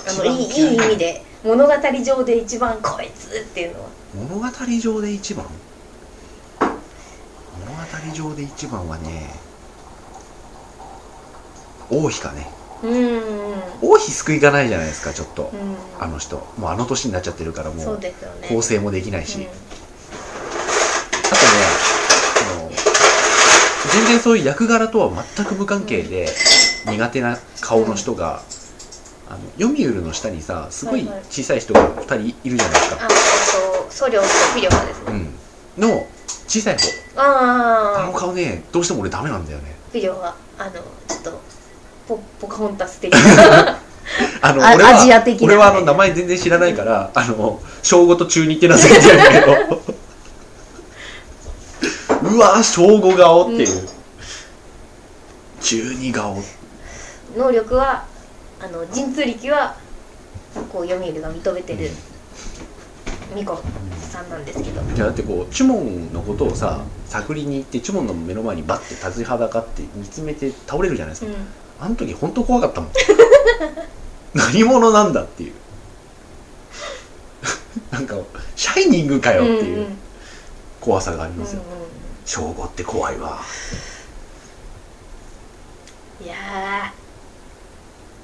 [0.08, 3.88] あのいいいいい意味で物語上で一番こいつっていうのは。
[4.14, 4.46] 物語
[4.80, 5.46] 上で一番？
[6.58, 6.70] 物
[7.74, 7.82] 語
[8.12, 9.30] 上で一番はね
[11.90, 12.48] 王妃かね。
[12.58, 15.76] うん王妃救いがないじゃないですかちょっと、うん。
[16.02, 16.36] あの人。
[16.58, 18.00] もうあの年になっちゃってるからもそう
[18.48, 19.44] 構成もできないし、うん。
[19.44, 19.58] あとね
[22.58, 22.70] あの
[23.92, 26.28] 全然そういう役柄とは全く無関係で
[26.86, 28.42] 苦手な顔の人が、
[29.28, 31.24] あの読売の下にさすごいはいはい。
[31.30, 32.14] 小さい人が2人
[32.44, 33.08] いるじゃないですか、あえっ
[33.86, 35.06] とソリョウとフィですね。
[35.08, 35.88] うん。
[35.88, 36.06] の
[36.46, 36.88] 小さい方。
[37.16, 39.74] あのああ顔ねどうしても俺ダメなんだよね。
[39.92, 41.40] フィリョカあのちょっと
[42.06, 43.70] ポポカホンタス的な。
[43.70, 43.80] あ
[44.42, 45.46] あの俺はアジア的な。
[45.46, 49.82] 俺はあの名前全然知らないから、あの小5と中2って名付けてるんだけど。
[52.24, 53.88] うわ小5顔っていう、
[55.60, 56.42] 中2顔。
[57.36, 58.04] 能力は
[58.60, 59.74] あの神通力は
[60.72, 61.90] こう読売が認めてる
[63.30, 63.62] 巫女
[64.10, 64.80] さんなんですけど。
[64.82, 72.90] いやだってこうチュモンのことをさ探りに行ってチュモンの目の前にバッて立ちはだかって見つめて倒れるじゃないですか、うんあの時本当怖かったもん。
[74.34, 75.52] 何者なんだっていう。
[77.90, 78.16] なんか
[78.56, 79.98] シャイニングかよっていううん
[80.80, 81.60] 怖さがありうんますよ。
[81.60, 81.84] うん
[82.24, 83.38] 正午って怖いわ。
[86.22, 86.34] いや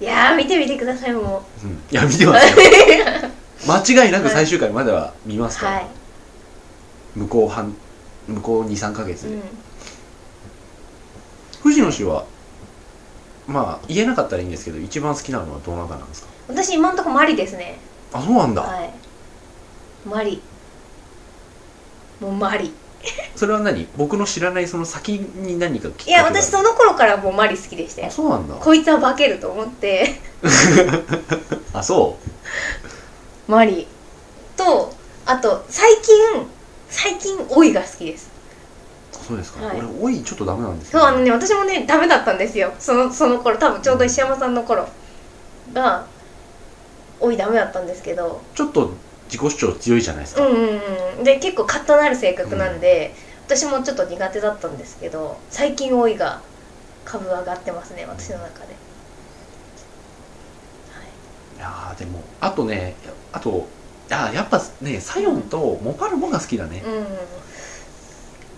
[0.00, 0.04] ー。
[0.04, 1.66] いやー見てみてくださいもう。
[1.66, 1.70] ん。
[1.90, 2.56] いや見てますよ。
[3.68, 5.86] 間違いなく最終回までは見ますから、うはい、
[7.14, 7.74] 向こう半
[8.26, 9.42] 向こう23ヶ月で、うん、
[11.62, 12.24] 藤野氏は
[13.50, 16.28] まあ言えなかったらいいんですけど一番好きなのはどなたなんですか？
[16.48, 17.78] 私今んとこマリですね。
[18.12, 18.90] あそうなんだ、はい。
[20.08, 20.40] マリ。
[22.20, 22.72] もうマリ。
[23.34, 23.86] それは何？
[23.96, 28.54] 僕の知らないその先に何かきっかいけがあるや私その頃からもうマリ好きでしたよあそうなんだ。
[28.54, 30.20] こいつは化けると思って。
[31.72, 32.16] あそ
[33.48, 33.86] マリ。
[34.56, 34.94] と
[35.26, 36.46] あと最近
[36.88, 38.28] 最近オイが好きです。
[38.28, 38.29] う
[39.30, 39.78] そうですか、はい。
[39.78, 42.72] 俺多いちょっとダメなんですそうあのね私もねダメだったんですよ。
[42.80, 43.56] そのその頃。
[43.56, 44.88] 多分ちょうど石山さんの頃
[45.72, 46.06] が
[47.20, 48.42] オイダメだったんですけど。
[48.54, 48.90] ちょっと
[49.26, 50.80] 自己主張強いじゃないですか、うんうん
[51.18, 51.24] うん。
[51.24, 53.14] で結構カッとなる性格なんで、
[53.46, 56.40] 私もちょっと苦手だったんですけど最近オイが
[57.04, 58.74] 株上がってますね私の中で、
[61.56, 61.60] い。
[61.60, 62.96] やーでもあとね
[63.32, 63.68] あと
[64.10, 67.06] あやっぱねサヨンとモパルモが好きだね、はい、うん。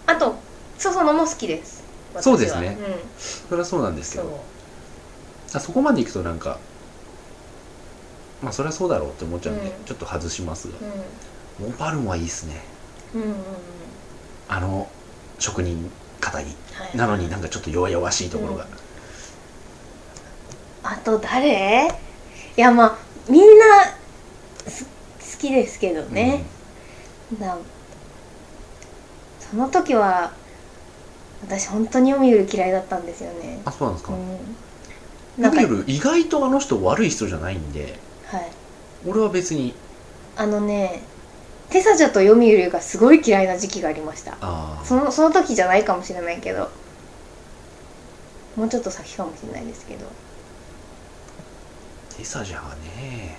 [0.07, 0.35] あと
[0.83, 1.85] ソソノも好きです。
[2.21, 2.77] そうですね。
[2.79, 2.95] うん。
[3.17, 4.27] それはそうなんですけそう。
[4.27, 4.41] ど
[5.55, 6.59] あそこまでいくとなんか
[8.43, 9.85] まあそれはそうだろうって思っちゃうんで、うん。
[9.85, 10.79] ちょっと外しますが。
[10.79, 10.83] う
[11.63, 12.61] モパルモはいいっすね。
[13.15, 13.37] んうんうんうん。
[14.49, 14.91] あの
[15.39, 16.47] 職人肩に。
[16.73, 16.97] はい。
[16.97, 18.67] なのになんかちょっと弱々しいところが、
[20.83, 21.89] あと誰？
[22.57, 23.85] いやまあみんな
[24.69, 24.91] す好
[25.39, 26.45] きですけどね、
[27.39, 27.57] な
[29.39, 30.33] その時は
[31.43, 33.61] 私本当に読売嫌いだったんですよね。
[33.65, 35.43] あそうなんですか、うん。
[35.43, 38.51] なんか読売意外とあの人悪い人じゃないんではい。
[39.07, 39.75] 俺は別に。
[40.37, 41.03] あのね
[41.71, 44.37] テサジャと読売がすごい嫌いな時期がありました。
[44.85, 46.71] そのその時じゃないかもしれないけど。
[48.57, 50.07] もうちょっと先かもしれないですけど。
[52.17, 53.39] テサじゃあね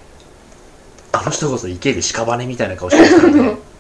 [1.12, 3.58] あの人こそ生ける屍みたいな顔してますからね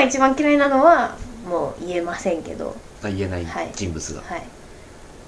[0.00, 2.74] 今一番嫌いなのはもう言えませんけど。
[3.02, 3.70] あ言えないはい。
[3.74, 4.42] 人物が、はい。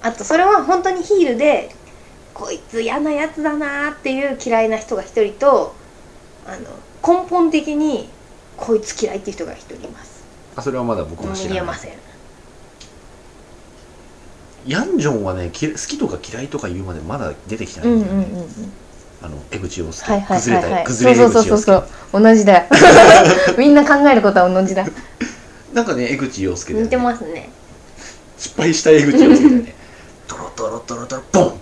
[0.01, 1.73] あとそれは本当にヒールで
[2.33, 5.73] こいつ嫌なやつだなーっていう嫌いな人が一人と
[6.45, 8.09] あの根本的に
[8.57, 10.23] こいつ嫌いっていう人が一人います。
[10.55, 11.53] あそれはまだ僕も知らない。
[11.53, 11.91] 言えません。
[14.65, 18.73] ヤンジョンはねき好きとか嫌いとか言うまでまだ出てきてないうんんですよね、うんうんうん
[19.23, 20.85] あの江口洋介、はいはい崩れたはいはい。
[20.85, 21.75] 崩れそう江口洋介そうそう。
[21.75, 22.57] そうそう同じだ。
[22.57, 22.63] よ
[23.57, 24.85] みんな考えることは同じだ。
[25.73, 27.49] なんかね江口洋介だよ似てねますね。
[28.37, 29.75] 失敗した江口洋介だよね。
[30.27, 31.53] トロトロトロトロボン！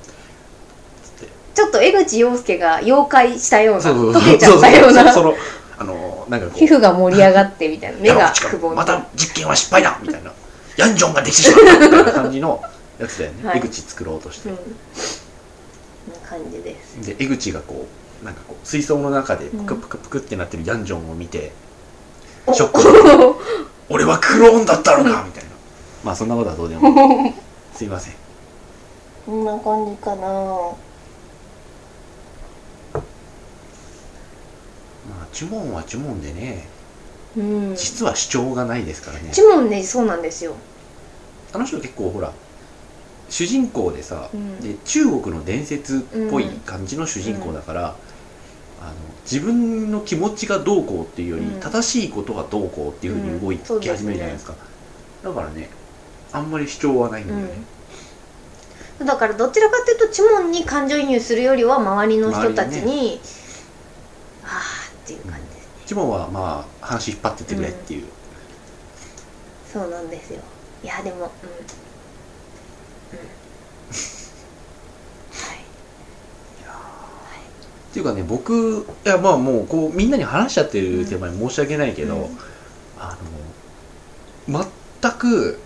[1.53, 3.82] ちょっと江口洋介が妖怪したような。
[3.82, 5.14] そうそう溶けちゃったような。
[5.14, 5.36] その
[5.78, 6.59] あのなんかこう。
[6.59, 7.97] 皮膚が盛り上がってみたいな。
[7.99, 8.34] 目が。
[8.49, 9.97] くぼんでまた実験は失敗だ！
[10.01, 10.32] みたいな。
[10.78, 11.74] ヤンジョンができてしまった。
[11.74, 12.59] みたいな感じの
[12.99, 13.57] やつだよね、はい。
[13.59, 14.55] 江口作ろうとして、うん。
[14.55, 14.62] な
[16.32, 17.06] 感じです。
[17.06, 17.86] で江口がこ
[18.22, 21.52] うなんかこう水槽の中でプクプクプクってなってるヤンジョンを見て、
[22.48, 22.54] お。
[22.54, 22.80] ショック
[23.90, 25.50] 俺はクローンだったのかみたいな。
[26.06, 27.34] まあそんなことはどうでも
[27.76, 28.14] すいません。
[29.26, 30.22] こんな感じかな。
[30.22, 30.32] ま
[35.24, 36.70] あ呪文は呪文でね
[37.36, 37.76] うん。
[37.76, 39.32] 実は主張がないですからね。
[39.34, 40.56] ジモンねそうなんですよ。
[41.52, 42.32] あの人結構ほら
[43.32, 44.60] 主人公でさ、うん。
[44.60, 47.96] で中国の伝説っぽい感じの主人公だから、
[48.82, 51.60] あの自分の気持ちがどうこうっていうより、うん。
[51.60, 54.54] 正しいことがどうこうっていうふうに動いうんそうですねき始めるじゃないですか、
[55.24, 55.70] だからね
[56.34, 57.50] あんまり主張はないんだよね、
[59.00, 63.22] うん、だからどちらかというとチモンに感情移入するよりは周りの人たちに、
[64.44, 64.60] ああ
[65.04, 68.06] っていう感じですね、ジモンはまあ話引っ張ってってくれっていう、
[69.72, 70.42] そうなんですよ。
[70.84, 71.32] いやでもうんうん
[77.91, 82.38] っていうかね僕いやまあもうこうみんなに話しちゃってる手前申し訳ないけど、うん。
[82.97, 83.18] あ
[84.47, 84.66] の
[85.01, 85.59] 全く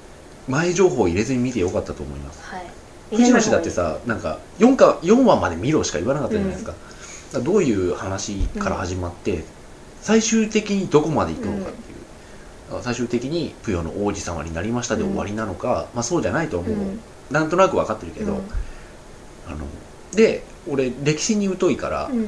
[0.47, 2.43] 前情報を入れずに見てよかったと思います。
[2.43, 2.65] はい。
[3.11, 6.83] 藤野氏だってさなんか 4, か4話まで見ろしか言わなかったじゃないですか,、だか
[7.37, 9.43] らどういう話から始まって、
[10.01, 16.99] 最終的にどこまで行くのかっていう、最終的にプヨの王子様になりましたで終わりなのか、まあそうじゃないと思う、うん
[17.31, 18.39] なんとなく分かってるけど、うん。
[19.47, 19.65] あの
[20.13, 22.27] で俺歴史に疎いから、うんうんうん。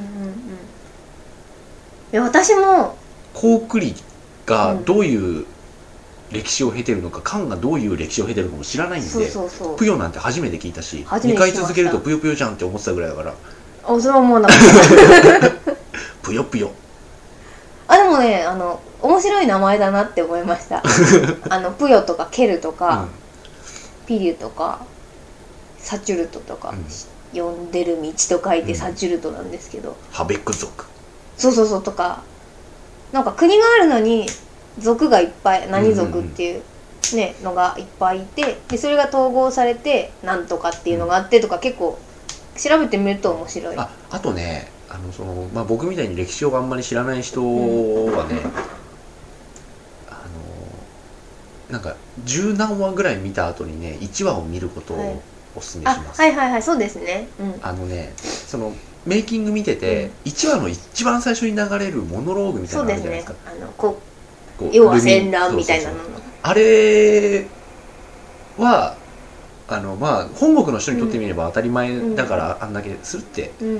[2.12, 2.96] や私も
[3.34, 3.94] コウクリ
[4.46, 4.84] がうん。
[4.84, 5.46] どういう
[6.30, 9.76] 歴史を経てるのか、カンがどういう歴史を経てるのかも知らないんでそうそうそう。
[9.76, 11.58] プヨなんて初めて聞いたし2初めて聞きました。
[11.58, 13.34] 回続けるとプヨプヨじゃんって思ってたぐらいだから。
[13.84, 14.54] あそれは思わなか。
[14.54, 14.58] っ
[15.40, 15.76] た
[16.22, 16.70] プヨプヨ
[17.86, 20.82] あでもねあの面白い名前だなって思いました。
[21.48, 23.06] あのプヨとかケルとか、
[24.08, 24.80] ピリュとか
[25.76, 26.84] サチュルトとか、うん。
[27.38, 28.74] 呼んでる道と書いてうん。
[28.74, 30.86] サチュルトなんですけど、ハベク族。
[31.36, 32.22] そうそうそうとか。
[33.12, 34.26] なんか国があるのに
[34.78, 36.62] 族がいっぱい何族っていう,、
[37.14, 41.98] ねのがいっぱいいてでそれが統合されてなんとかっていうのがあってとか結構
[42.56, 43.76] 調べてみると面白い。
[43.78, 48.40] ああとねあのその、まあ、僕みたいに歴史をあんまり知らない人はね、
[51.70, 55.08] なんか十何話ぐらい見た後にね1話を見ることはい。
[55.08, 55.22] を
[55.56, 57.26] おすすめあします、はいはいはいそうですね。
[57.40, 57.54] うん。
[57.62, 58.72] あのねその
[59.06, 63.34] メイキング見てて、1話の一番最初に流れるモノローグみたいなそうですねのあるじゃないですか。
[63.46, 64.02] あのこ
[64.58, 65.96] こうう要は戦乱みたいなの。
[65.96, 66.22] そうそうそう。
[66.42, 67.46] あれ
[68.58, 68.96] は
[69.68, 73.78] あのまあ本国の人にとってみれば当たり前だからあんだけするってうん。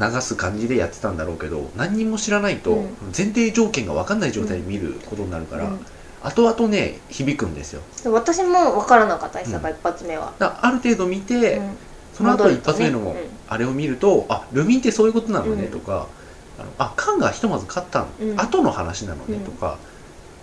[0.00, 2.88] 流す感じでやってたんだろうけど何にも知らないとうん。
[3.16, 5.86] 前提条件が分かんない状態で見ることになるから、うん
[6.22, 7.82] 後々ね響くんですよ。
[8.02, 11.76] で私も分からなかったですだから一発目は、だある程度見て、うん。
[12.14, 13.16] その後一発目のうん。
[13.48, 15.70] あれを見ると、あルミンってそういうことなのねうん。
[15.70, 16.08] とか、
[16.58, 18.40] あのあカンがひとまず勝ったん、うん。
[18.40, 19.44] 後の話なのねうん。
[19.44, 19.78] とか、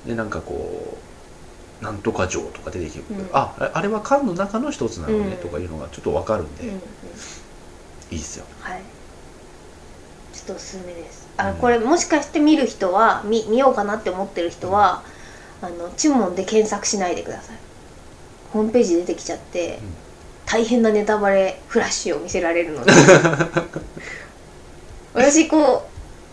[0.06, 0.98] でなんかこ
[1.82, 3.30] うなんとか城とか出てきて、うん。
[3.34, 5.38] あああれはカンの中の一つなのねうん。
[5.38, 6.66] とかいうのがちょっと分かるんで、
[8.12, 8.46] いいですよ。
[8.62, 8.82] はい。
[10.34, 11.28] ちょっとおすすめです。
[11.38, 11.58] あ、うん。
[11.58, 15.04] これもしかして見る人は見見ようかなって思ってる人は、
[15.64, 17.56] あの注文で検索しないでください。
[18.52, 19.94] ホームページ出てきちゃって、うん。
[20.46, 22.92] 大変なネタバレフラッシュを見せられるので。
[25.16, 25.88] 私こ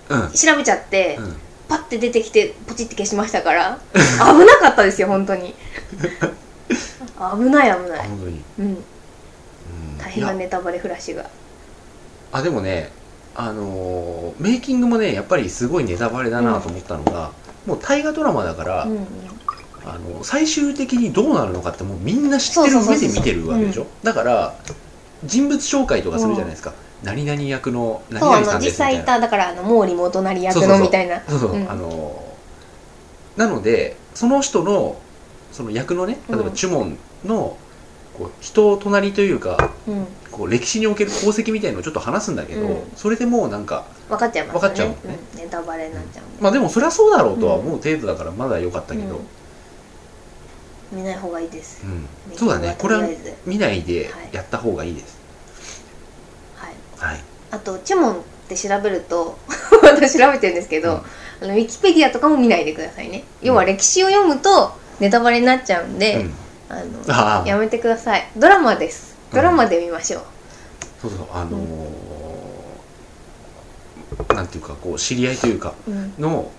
[0.08, 0.26] うん。
[0.26, 1.36] う調べちゃって、うん。
[1.68, 4.00] パッて出てきてポチって消しましたから危
[4.44, 5.54] なかったですよ本当に。
[6.68, 8.84] 危ない危ない、あ本当に、うん、うん。
[9.96, 11.30] 大変なネタバレフラッシュが。
[12.32, 12.90] あでもね
[13.36, 17.30] あのーメイキングもねやっぱりすごいネタバレだなと思ったのが、
[17.66, 19.06] もう大河ドラマだから、うんうん。
[19.82, 23.86] あの最終的にどうなるのかってもうみんな知ってる上で見てるわけでしょ？
[24.02, 24.54] だから
[25.24, 29.04] 人物紹介とかするじゃないですか、何々役の何々さんですみたいな。
[29.04, 31.70] ただからあの毛利元就役のみたいなそうそう、うん。
[31.70, 32.36] あの
[33.36, 35.00] なのでその人の
[35.50, 37.56] その役のね例えばうんチュモンの
[38.18, 40.06] こう人となりというかうん。
[40.30, 42.90] こう歴史における功績みたいのをちょっと話すんだけど、うん。
[42.96, 44.68] それでもうなんか分かっちゃいますよね。
[44.68, 44.88] 分かっちゃう。
[44.88, 44.96] ね
[45.34, 45.38] うん。
[45.38, 46.24] ネタバレになっちゃう。
[46.24, 49.20] んで、まあでもそりゃそうだろうとは思う程度だからまだ良かったけど、
[50.92, 50.98] うん。
[50.98, 52.36] 見ない方がいいです、うん。
[52.36, 52.76] そうだね。
[52.78, 53.08] これは
[53.46, 55.18] 見ないではいやった方がいいです。
[56.56, 57.12] はい。
[57.12, 57.20] はい、
[57.52, 58.16] あとチュモンっ
[58.48, 59.38] て調べると
[59.82, 61.02] 私調べてるんですけど、うん。
[61.42, 63.22] あのウィキペディアとかも見ないでくださいね。
[63.40, 66.34] 要は歴史を読むとネタバレになっちゃうんで、うん。
[66.68, 66.82] あ
[67.40, 68.28] のやめてください。
[68.36, 69.16] ドラマです。
[69.32, 70.22] ドラマで見ましょう、
[71.02, 71.26] そうそう。
[71.32, 72.09] あのー
[74.34, 76.50] なんていうかこう知り合いというかうんの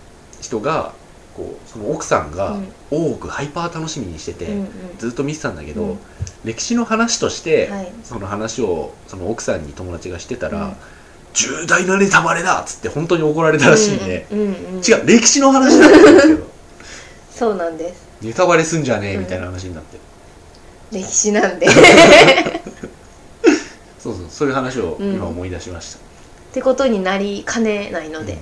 [0.41, 0.93] 人が
[1.35, 2.67] こうその奥さんがうん。
[2.91, 4.67] 大奥ハイパー楽しみにしてて、うんうん。
[4.97, 5.97] ずっと見てたんだけど、うん。
[6.43, 7.91] 歴史の話として、はい。
[8.03, 10.73] その話をその奥さんに友達がしてたら、うん。
[11.33, 16.47] 重大なネタバレだっつって本当に怒られたらしいんで、うんうんうん違う歴史の話だったんですけど
[17.33, 18.01] そうなんです。
[18.21, 19.21] ネタバレすんじゃねえうん。
[19.21, 19.97] みたいな話になって、
[20.91, 21.67] 歴史なんで。
[23.97, 25.13] そうそうそういう話をうん。
[25.13, 25.99] 今思い出しました、
[26.51, 28.33] ってことになりかねないので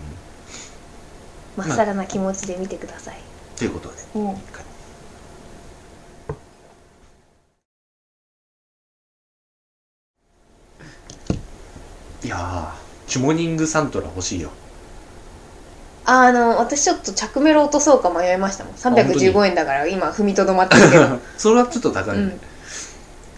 [1.58, 3.20] うん、まっさらな気持ちで見てください、
[3.56, 3.96] ということで。
[4.16, 4.32] うん。
[12.26, 12.28] い。
[12.28, 14.50] やーチュモニングサントラ欲しいよ。
[16.06, 18.74] あの私ちょっと着メロ落とそうか迷いましたもん。
[18.74, 22.24] 本当に？315円だから今踏みとどまってるけど、 それはちょっと高い、ね。
[22.24, 22.34] うん、い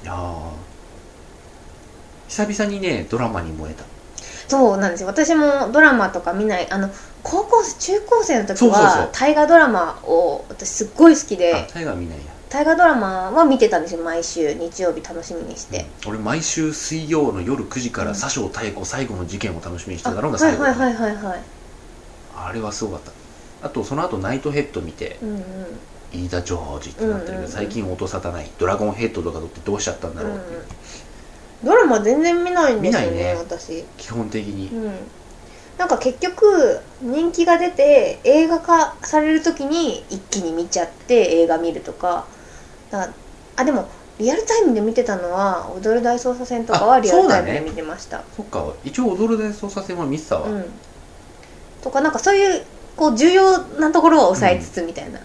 [0.06, 0.62] やー。
[2.30, 3.84] 久々にねドラマに燃えた
[4.52, 5.08] そうなんですよ。
[5.08, 6.70] 私もドラマとか見ない。
[6.70, 6.90] あの
[7.24, 14.04] 高校生中高生の時は大河ドラマを私すっごい好きあでタイガー見ないや、大河ドラマは見てたんですよ。
[14.04, 18.20] 毎週日曜日楽しみにして、俺毎週水曜の夜9時からうん。
[18.20, 21.44] 佐生妙子最後の事件を楽しみにしてあたのが最後、はいはいはいはいはい。
[22.36, 23.12] あれはすごかった。
[23.66, 25.80] あとその後ナイトヘッド見てうんうん。
[26.14, 27.52] 飯田ジョージってなってるけど、うんうんうん。
[27.52, 30.66] 最近音沙汰ないドラゴンヘッドとか撮ってどうしちゃったんだろうっていう、うん
[31.64, 33.36] ドラマ全然見ないんですよねね。
[33.36, 33.84] 私。
[33.98, 34.92] 基本的に、うん。
[35.78, 42.26] なんか結局人気が出て映画化される時に一気に見ちゃって映画見るとか。
[42.92, 43.14] だから
[43.58, 43.88] あでも
[44.20, 48.22] リアルタイムで見てたのは「踊る大捜査線」とかはあリアルタイムで見てました。
[48.36, 48.66] そっか。
[48.84, 50.66] 一応踊る大捜査線は見てたわ、うん。
[51.82, 52.64] とかなんかそういう
[52.96, 55.20] こう重要なところは抑えつつみたいな、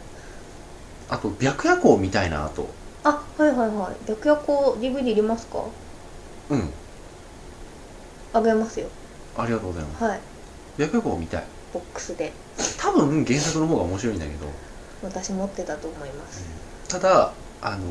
[1.11, 2.66] あと白夜行みたいなあと。
[3.05, 4.07] あはいはいはい。
[4.07, 5.59] 白夜行 DVD いりますか？
[6.51, 6.71] うん。
[8.33, 8.87] あげますよ。
[9.37, 10.05] ありがとうございます。
[10.05, 10.21] はい。
[10.79, 11.45] 白夜行見たい。
[11.73, 12.33] ボックスで。
[12.79, 14.47] 多分原作の方が面白いんだけど。
[15.03, 16.43] 私持ってたと思います、
[16.89, 17.83] ただあのー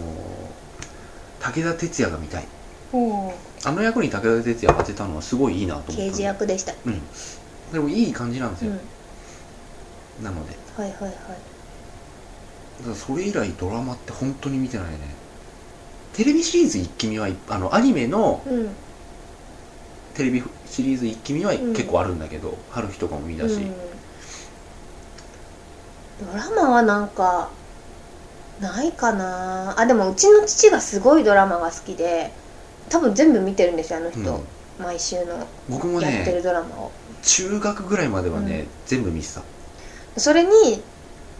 [1.39, 2.47] 武田鉄矢が見たい。
[3.64, 6.74] あの役に武田鉄矢当てたのはすごいいいなと思った刑事役でした。
[6.86, 7.01] うん。
[7.72, 10.24] でもいい感じなんですよ、うん。
[10.24, 10.56] なので。
[10.76, 11.14] はいはいはい。
[12.95, 14.97] それ以来ドラマって本当に見てないね
[16.16, 18.70] テレビシリーズ一気見はいあのアニメのうん。
[20.13, 21.74] テレビシリーズ一気見はうん。
[21.74, 23.74] 結構あるんだけど、春日とかも見たし、うん。
[26.32, 27.49] ドラマはなんか
[28.61, 29.78] ないかな。
[29.78, 32.32] あでもうちの父がすごいドラマが好きで
[32.89, 34.43] 多分全部見てるんですよあの人、うん。
[34.80, 36.91] 毎週の僕もやってるねドラマを。
[37.24, 38.68] 中学ぐらいまではね、うん。
[38.86, 39.41] 全部見てた。
[40.18, 40.49] それに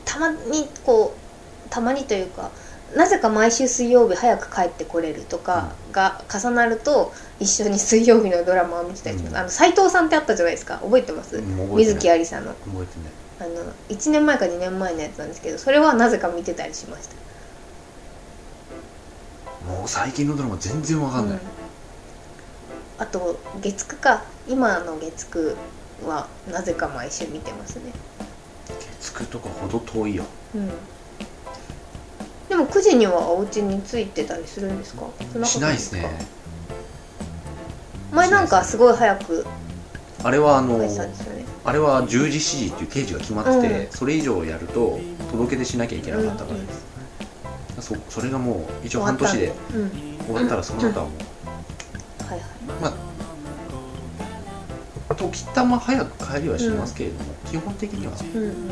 [0.04, 2.52] たまにこうたまにというか
[2.94, 9.38] なぜか毎週水曜日早く帰ってこれるとかが重なると一緒に水曜日のドラマを見てたりします、うん。
[9.38, 10.78] あの斉藤さんってあったじゃないですか？
[10.78, 12.54] 覚えてます、水木有さんの。
[12.54, 13.12] 覚えてない。
[13.38, 17.16] あの1年前か2年前のやつなんですけどそれはなぜか見てたりしました。
[19.70, 21.44] もう最近のドラマ全然わかんない、うん。
[23.00, 24.24] あと月9か。
[24.48, 25.56] 今の月9
[26.08, 27.92] はなぜか毎週見てますね。
[29.02, 30.24] 月9とかほど遠いよ。
[30.54, 30.70] うん
[32.56, 35.08] でも9時にはお家に着いてたりするんですか？
[35.44, 36.10] しないですね。
[38.14, 39.46] 前なんかすごい早く
[40.24, 40.88] あれはあのね。
[41.66, 43.92] あれは10時7時っていう刑事が決まってて、うん。
[43.92, 44.98] それ以上やると
[45.32, 46.72] 届け出しなきゃいけなかったからで
[47.82, 49.90] す、そそれがもう一応半年でうんうん。
[50.26, 52.50] 終わったらその後はもう、はいはい。
[52.82, 52.88] ま
[55.10, 58.72] あ時たま早く帰りはしますけれども、基本的にはうん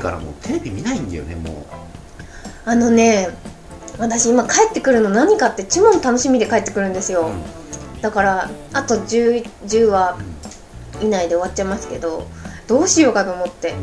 [0.00, 1.66] からもうテレビ見ないんだよねも
[2.64, 3.28] あのね
[3.98, 8.00] 私今帰ってくるの何かって一番楽しみで帰ってくるんですう、よ、うん。
[8.00, 10.18] だからあと 10, 10話
[11.02, 12.26] 以内で終わっちゃいますけど
[12.66, 13.74] どうしようかと思って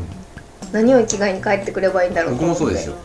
[0.71, 2.63] 何を生きがいに帰ってくればいいんだろうと僕思って。
[2.63, 2.95] もそうですよ。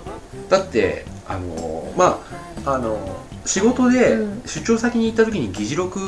[0.48, 2.20] だってあのま
[2.64, 2.98] ああの
[3.44, 4.42] 仕事でうん。
[4.46, 6.00] 出張先に行った時に議事録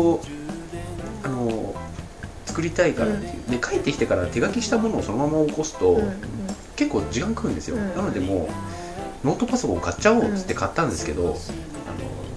[0.00, 0.20] を
[2.64, 6.00] りたいからっていう、で帰ってきてから手書きしたものをそのまま起こすと、
[6.76, 7.94] 結構時間食うんですよ、うん。
[7.94, 8.48] なのでも
[9.24, 11.34] うノートパソコン買っちゃおうっつって買ったんですけど、あの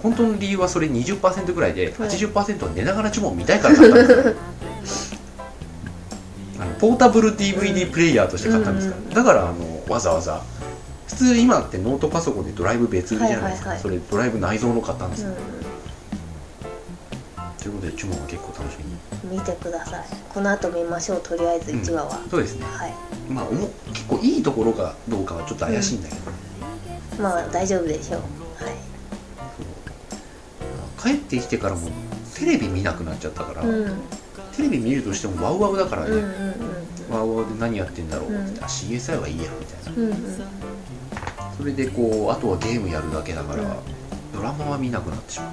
[0.03, 5.19] 本当の理由はそれ20%ぐらいで、80%は寝ながら注文見たいから買ったんですよ。
[6.59, 9.09] あのポータブル DVD プレイヤーとして買ったんですから、うん。
[9.09, 10.41] だからあのわざわざ
[11.07, 14.01] 普通今ってノートパソコンでドライブ別売りじゃないですか、はいはいはい。
[14.01, 15.33] それドライブ内蔵の買ったんですよ、う
[17.67, 19.29] ということで注文は結構楽しみ。
[19.29, 20.05] にん見てください。
[20.33, 22.65] この後見ましょうとりあえず1話は、そうですね。
[22.65, 22.93] はい。
[23.29, 26.21] まあおも結構いいところかどうかはちょっと怪しいんだけど、
[27.21, 28.21] まあ大丈夫でしょう。
[28.63, 28.75] はい。
[30.97, 31.89] 帰ってきてからも
[32.35, 34.01] テレビ見なくなっちゃったから、うん。
[34.55, 38.29] テレビ見るとしてもワウワウだからね、うんうんワウワウで何やってんだろう。
[38.29, 38.63] って、うん。
[38.63, 40.01] あ CSI はいいやみたいな。
[40.01, 40.11] うんうん。
[40.11, 40.47] うん
[41.57, 43.69] それでこうあとはゲームやるだけだから、うん。
[44.31, 45.51] ドラマは見なくなってしま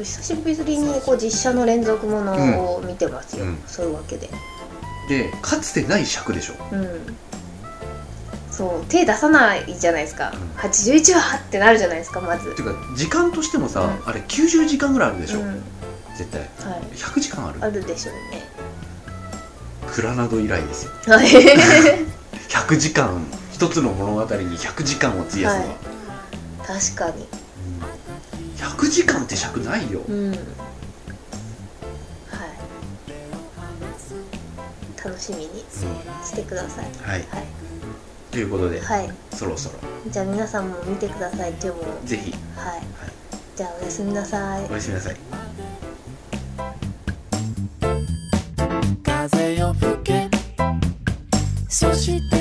[0.00, 3.58] う久しぶりにこう実写の連続ものを見てますよ、うん。
[3.66, 4.28] そういうわけで
[5.08, 6.54] でかつてない尺でしょ。
[6.72, 7.16] うん。
[8.50, 10.40] そう手出さないじゃないですか、うん。
[10.58, 12.50] 81話ってなるじゃないですかまず。
[12.50, 14.08] っていうか時間としてもさ、うん。
[14.08, 15.62] あれ90時間ぐらいあるでしょ、うん。
[16.16, 16.40] 絶対。
[16.40, 16.82] はい。
[16.94, 17.58] 100時間ある？
[17.64, 18.42] あるでしょうね。
[19.90, 20.92] クラナド以来ですよ。
[21.06, 21.26] はい。
[22.48, 23.24] 100時間。
[23.52, 25.74] 一つの物語に100時間を費やすのは、
[26.64, 27.22] 確かに。
[27.22, 27.37] うん
[28.58, 30.30] 100時間って尺ないよ、うん。
[30.32, 30.40] はい。
[35.02, 35.64] 楽しみに
[36.24, 36.84] してください。
[37.02, 37.20] はい。
[37.30, 37.44] はい。
[38.30, 39.10] ということで、はい。
[39.32, 39.76] そろそろ。
[40.10, 42.32] じゃあ皆さんも見てくださいでもぜひ。
[42.56, 42.82] はい。
[43.54, 44.66] じゃあおやすみなさい。
[44.68, 45.16] おやすみなさい。
[49.04, 50.28] 風よ吹け。
[51.68, 52.37] そして